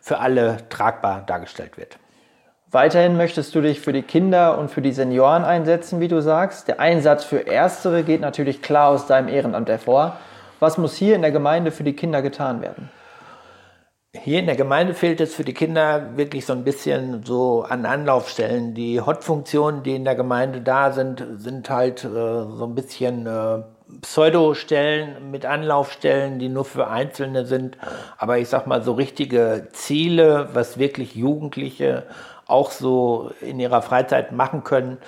für 0.00 0.18
alle 0.18 0.58
tragbar 0.68 1.24
dargestellt 1.26 1.76
wird. 1.76 1.98
Weiterhin 2.76 3.16
möchtest 3.16 3.54
du 3.54 3.62
dich 3.62 3.80
für 3.80 3.94
die 3.94 4.02
Kinder 4.02 4.58
und 4.58 4.70
für 4.70 4.82
die 4.82 4.92
Senioren 4.92 5.44
einsetzen, 5.44 5.98
wie 5.98 6.08
du 6.08 6.20
sagst. 6.20 6.68
Der 6.68 6.78
Einsatz 6.78 7.24
für 7.24 7.38
Erstere 7.38 8.02
geht 8.02 8.20
natürlich 8.20 8.60
klar 8.60 8.90
aus 8.90 9.06
deinem 9.06 9.28
Ehrenamt 9.28 9.70
hervor. 9.70 10.18
Was 10.60 10.76
muss 10.76 10.94
hier 10.94 11.16
in 11.16 11.22
der 11.22 11.30
Gemeinde 11.30 11.70
für 11.70 11.84
die 11.84 11.94
Kinder 11.94 12.20
getan 12.20 12.60
werden? 12.60 12.90
Hier 14.12 14.40
in 14.40 14.44
der 14.44 14.56
Gemeinde 14.56 14.92
fehlt 14.92 15.22
es 15.22 15.34
für 15.34 15.42
die 15.42 15.54
Kinder 15.54 16.18
wirklich 16.18 16.44
so 16.44 16.52
ein 16.52 16.64
bisschen 16.64 17.24
so 17.24 17.62
an 17.62 17.86
Anlaufstellen. 17.86 18.74
Die 18.74 19.00
Hot-Funktionen, 19.00 19.82
die 19.82 19.94
in 19.94 20.04
der 20.04 20.14
Gemeinde 20.14 20.60
da 20.60 20.92
sind, 20.92 21.24
sind 21.38 21.70
halt 21.70 22.04
äh, 22.04 22.08
so 22.08 22.66
ein 22.66 22.74
bisschen 22.74 23.26
äh, 23.26 23.62
Pseudostellen 24.02 25.30
mit 25.30 25.46
Anlaufstellen, 25.46 26.38
die 26.38 26.50
nur 26.50 26.66
für 26.66 26.88
Einzelne 26.88 27.46
sind. 27.46 27.78
Aber 28.18 28.36
ich 28.36 28.50
sag 28.50 28.66
mal, 28.66 28.82
so 28.82 28.92
richtige 28.92 29.68
Ziele, 29.72 30.50
was 30.52 30.78
wirklich 30.78 31.14
Jugendliche 31.14 32.02
auch 32.46 32.70
so 32.70 33.30
in 33.40 33.60
ihrer 33.60 33.82
Freizeit 33.82 34.32
machen 34.32 34.64
können, 34.64 34.98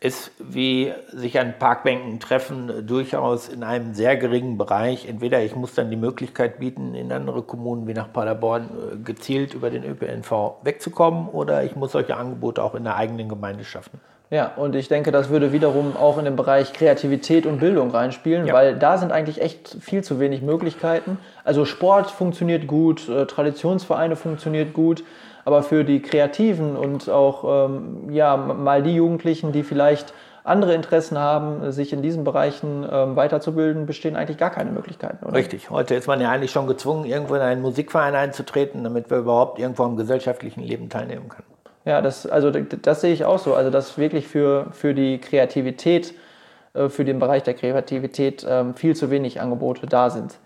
ist 0.00 0.30
wie 0.38 0.92
sich 1.12 1.40
an 1.40 1.54
Parkbänken 1.58 2.20
treffen 2.20 2.86
durchaus 2.86 3.48
in 3.48 3.64
einem 3.64 3.94
sehr 3.94 4.16
geringen 4.16 4.56
Bereich. 4.56 5.08
Entweder 5.08 5.42
ich 5.42 5.56
muss 5.56 5.74
dann 5.74 5.90
die 5.90 5.96
Möglichkeit 5.96 6.60
bieten, 6.60 6.94
in 6.94 7.10
andere 7.10 7.42
Kommunen 7.42 7.88
wie 7.88 7.94
nach 7.94 8.12
Paderborn 8.12 8.68
äh, 8.92 8.96
gezielt 8.98 9.54
über 9.54 9.70
den 9.70 9.84
ÖPNV 9.84 10.58
wegzukommen 10.62 11.28
oder 11.28 11.64
ich 11.64 11.74
muss 11.74 11.92
solche 11.92 12.16
Angebote 12.16 12.62
auch 12.62 12.76
in 12.76 12.84
der 12.84 12.96
eigenen 12.96 13.28
Gemeinde 13.28 13.64
schaffen. 13.64 14.00
Ja, 14.30 14.52
und 14.56 14.76
ich 14.76 14.88
denke, 14.88 15.10
das 15.10 15.30
würde 15.30 15.52
wiederum 15.52 15.96
auch 15.96 16.18
in 16.18 16.26
den 16.26 16.36
Bereich 16.36 16.74
Kreativität 16.74 17.46
und 17.46 17.60
Bildung 17.60 17.90
reinspielen, 17.90 18.46
ja. 18.46 18.52
weil 18.52 18.76
da 18.76 18.98
sind 18.98 19.10
eigentlich 19.10 19.40
echt 19.40 19.78
viel 19.80 20.04
zu 20.04 20.20
wenig 20.20 20.42
Möglichkeiten. 20.42 21.18
Also 21.44 21.64
Sport 21.64 22.10
funktioniert 22.10 22.66
gut, 22.66 23.08
äh, 23.08 23.24
Traditionsvereine 23.24 24.16
funktioniert 24.16 24.74
gut, 24.74 25.02
aber 25.48 25.62
für 25.62 25.82
die 25.82 26.02
Kreativen 26.02 26.76
und 26.76 27.08
auch 27.08 27.70
ähm, 27.70 28.10
ja, 28.10 28.36
mal 28.36 28.82
die 28.82 28.94
Jugendlichen, 28.94 29.50
die 29.50 29.62
vielleicht 29.62 30.12
andere 30.44 30.74
Interessen 30.74 31.16
haben, 31.16 31.72
sich 31.72 31.94
in 31.94 32.02
diesen 32.02 32.22
Bereichen 32.22 32.86
ähm, 32.92 33.16
weiterzubilden, 33.16 33.86
bestehen 33.86 34.14
eigentlich 34.14 34.36
gar 34.36 34.50
keine 34.50 34.72
Möglichkeiten. 34.72 35.24
Oder? 35.24 35.32
Richtig. 35.32 35.70
Heute 35.70 35.94
ist 35.94 36.06
man 36.06 36.20
ja 36.20 36.30
eigentlich 36.30 36.50
schon 36.50 36.66
gezwungen, 36.66 37.06
irgendwo 37.06 37.34
in 37.34 37.40
einen 37.40 37.62
Musikverein 37.62 38.14
einzutreten, 38.14 38.84
damit 38.84 39.08
wir 39.08 39.16
überhaupt 39.16 39.58
irgendwo 39.58 39.84
am 39.84 39.96
gesellschaftlichen 39.96 40.62
Leben 40.62 40.90
teilnehmen 40.90 41.30
können. 41.30 41.48
Ja, 41.86 42.02
das, 42.02 42.26
also 42.26 42.50
das 42.50 43.00
sehe 43.00 43.14
ich 43.14 43.24
auch 43.24 43.38
so. 43.38 43.54
Also 43.54 43.70
dass 43.70 43.96
wirklich 43.96 44.28
für, 44.28 44.66
für 44.72 44.92
die 44.92 45.16
Kreativität, 45.16 46.12
äh, 46.74 46.90
für 46.90 47.06
den 47.06 47.20
Bereich 47.20 47.42
der 47.42 47.54
Kreativität 47.54 48.46
ähm, 48.46 48.74
viel 48.74 48.94
zu 48.94 49.10
wenig 49.10 49.40
Angebote 49.40 49.86
da 49.86 50.10
sind. 50.10 50.38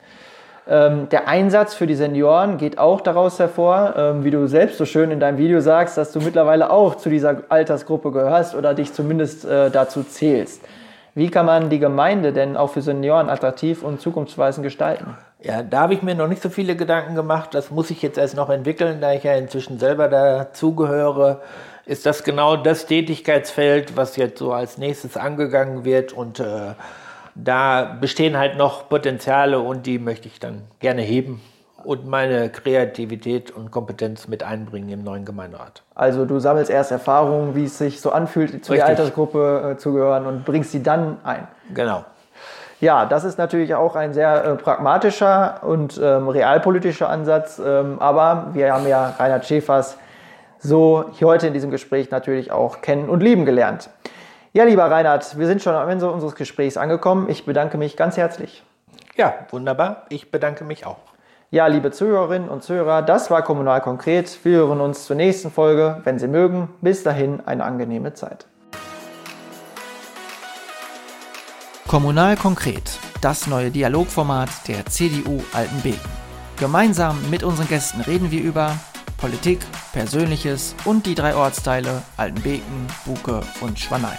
Ähm, 0.68 1.08
der 1.08 1.26
Einsatz 1.26 1.74
für 1.74 1.86
die 1.86 1.96
Senioren 1.96 2.56
geht 2.56 2.78
auch 2.78 3.00
daraus 3.00 3.38
hervor, 3.38 3.94
ähm, 3.96 4.24
wie 4.24 4.30
du 4.30 4.46
selbst 4.46 4.78
so 4.78 4.84
schön 4.84 5.10
in 5.10 5.18
deinem 5.18 5.38
Video 5.38 5.60
sagst, 5.60 5.98
dass 5.98 6.12
du 6.12 6.20
mittlerweile 6.20 6.70
auch 6.70 6.94
zu 6.94 7.10
dieser 7.10 7.42
Altersgruppe 7.48 8.12
gehörst 8.12 8.54
oder 8.54 8.72
dich 8.72 8.92
zumindest 8.92 9.44
äh, 9.44 9.70
dazu 9.70 10.04
zählst. 10.04 10.62
Wie 11.14 11.30
kann 11.30 11.46
man 11.46 11.68
die 11.68 11.78
Gemeinde 11.78 12.32
denn 12.32 12.56
auch 12.56 12.70
für 12.70 12.80
Senioren 12.80 13.28
attraktiv 13.28 13.82
und 13.82 14.00
zukunftsweisend 14.00 14.64
gestalten? 14.64 15.18
Ja, 15.42 15.62
da 15.62 15.80
habe 15.80 15.94
ich 15.94 16.02
mir 16.02 16.14
noch 16.14 16.28
nicht 16.28 16.40
so 16.40 16.48
viele 16.48 16.76
Gedanken 16.76 17.16
gemacht. 17.16 17.50
Das 17.52 17.70
muss 17.70 17.90
ich 17.90 18.00
jetzt 18.00 18.16
erst 18.16 18.36
noch 18.36 18.48
entwickeln, 18.48 19.00
da 19.00 19.12
ich 19.12 19.24
ja 19.24 19.34
inzwischen 19.34 19.78
selber 19.78 20.08
dazugehöre. 20.08 21.40
Ist 21.84 22.06
das 22.06 22.22
genau 22.22 22.56
das 22.56 22.86
Tätigkeitsfeld, 22.86 23.96
was 23.96 24.16
jetzt 24.16 24.38
so 24.38 24.52
als 24.52 24.78
nächstes 24.78 25.16
angegangen 25.16 25.84
wird 25.84 26.12
und 26.12 26.38
äh, 26.38 26.74
da 27.34 27.96
bestehen 28.00 28.36
halt 28.36 28.56
noch 28.56 28.88
Potenziale 28.88 29.60
und 29.60 29.86
die 29.86 29.98
möchte 29.98 30.28
ich 30.28 30.40
dann 30.40 30.62
gerne 30.80 31.02
heben 31.02 31.40
und 31.84 32.06
meine 32.06 32.48
Kreativität 32.50 33.50
und 33.50 33.70
Kompetenz 33.70 34.28
mit 34.28 34.42
einbringen 34.42 34.88
im 34.90 35.04
neuen 35.04 35.24
Gemeinderat. 35.24 35.82
Also 35.94 36.24
du 36.24 36.38
sammelst 36.38 36.70
erst 36.70 36.92
Erfahrungen, 36.92 37.54
wie 37.54 37.64
es 37.64 37.78
sich 37.78 38.00
so 38.00 38.12
anfühlt, 38.12 38.50
zu 38.50 38.72
Richtig. 38.72 38.76
der 38.76 38.86
Altersgruppe 38.86 39.72
äh, 39.72 39.76
zu 39.78 39.92
gehören 39.92 40.26
und 40.26 40.44
bringst 40.44 40.72
sie 40.72 40.82
dann 40.82 41.18
ein. 41.24 41.48
Genau. 41.74 42.04
Ja, 42.80 43.06
das 43.06 43.22
ist 43.24 43.38
natürlich 43.38 43.74
auch 43.74 43.94
ein 43.94 44.12
sehr 44.12 44.44
äh, 44.44 44.54
pragmatischer 44.56 45.60
und 45.62 46.00
ähm, 46.02 46.28
realpolitischer 46.28 47.08
Ansatz. 47.08 47.60
Ähm, 47.64 47.98
aber 48.00 48.48
wir 48.52 48.72
haben 48.72 48.88
ja 48.88 49.14
Reinhard 49.18 49.46
Schäfers 49.46 49.96
so 50.58 51.04
heute 51.20 51.46
in 51.46 51.52
diesem 51.52 51.70
Gespräch 51.70 52.10
natürlich 52.10 52.50
auch 52.50 52.80
kennen 52.80 53.08
und 53.08 53.22
lieben 53.22 53.44
gelernt. 53.44 53.88
Ja, 54.54 54.64
lieber 54.64 54.90
Reinhard, 54.90 55.38
wir 55.38 55.46
sind 55.46 55.62
schon 55.62 55.74
am 55.74 55.88
Ende 55.88 56.10
unseres 56.10 56.34
Gesprächs 56.34 56.76
angekommen. 56.76 57.30
Ich 57.30 57.46
bedanke 57.46 57.78
mich 57.78 57.96
ganz 57.96 58.18
herzlich. 58.18 58.62
Ja, 59.16 59.46
wunderbar. 59.50 60.04
Ich 60.10 60.30
bedanke 60.30 60.62
mich 60.64 60.84
auch. 60.84 60.98
Ja, 61.50 61.68
liebe 61.68 61.90
Zuhörerinnen 61.90 62.50
und 62.50 62.62
Zuhörer, 62.62 63.00
das 63.00 63.30
war 63.30 63.40
Kommunal 63.40 63.80
konkret. 63.80 64.44
Wir 64.44 64.58
hören 64.58 64.82
uns 64.82 65.06
zur 65.06 65.16
nächsten 65.16 65.50
Folge, 65.50 66.02
wenn 66.04 66.18
Sie 66.18 66.28
mögen. 66.28 66.68
Bis 66.82 67.02
dahin 67.02 67.40
eine 67.46 67.64
angenehme 67.64 68.12
Zeit. 68.12 68.44
Kommunal 71.88 72.36
konkret, 72.36 72.98
das 73.22 73.46
neue 73.46 73.70
Dialogformat 73.70 74.50
der 74.68 74.84
CDU 74.84 75.42
Altenbeken. 75.54 76.10
Gemeinsam 76.58 77.18
mit 77.30 77.42
unseren 77.42 77.68
Gästen 77.68 78.02
reden 78.02 78.30
wir 78.30 78.42
über 78.42 78.76
Politik, 79.22 79.60
Persönliches 79.92 80.74
und 80.84 81.06
die 81.06 81.14
drei 81.14 81.36
Ortsteile 81.36 82.02
Altenbeken, 82.16 82.88
Buke 83.06 83.42
und 83.60 83.78
Schwanein. 83.78 84.18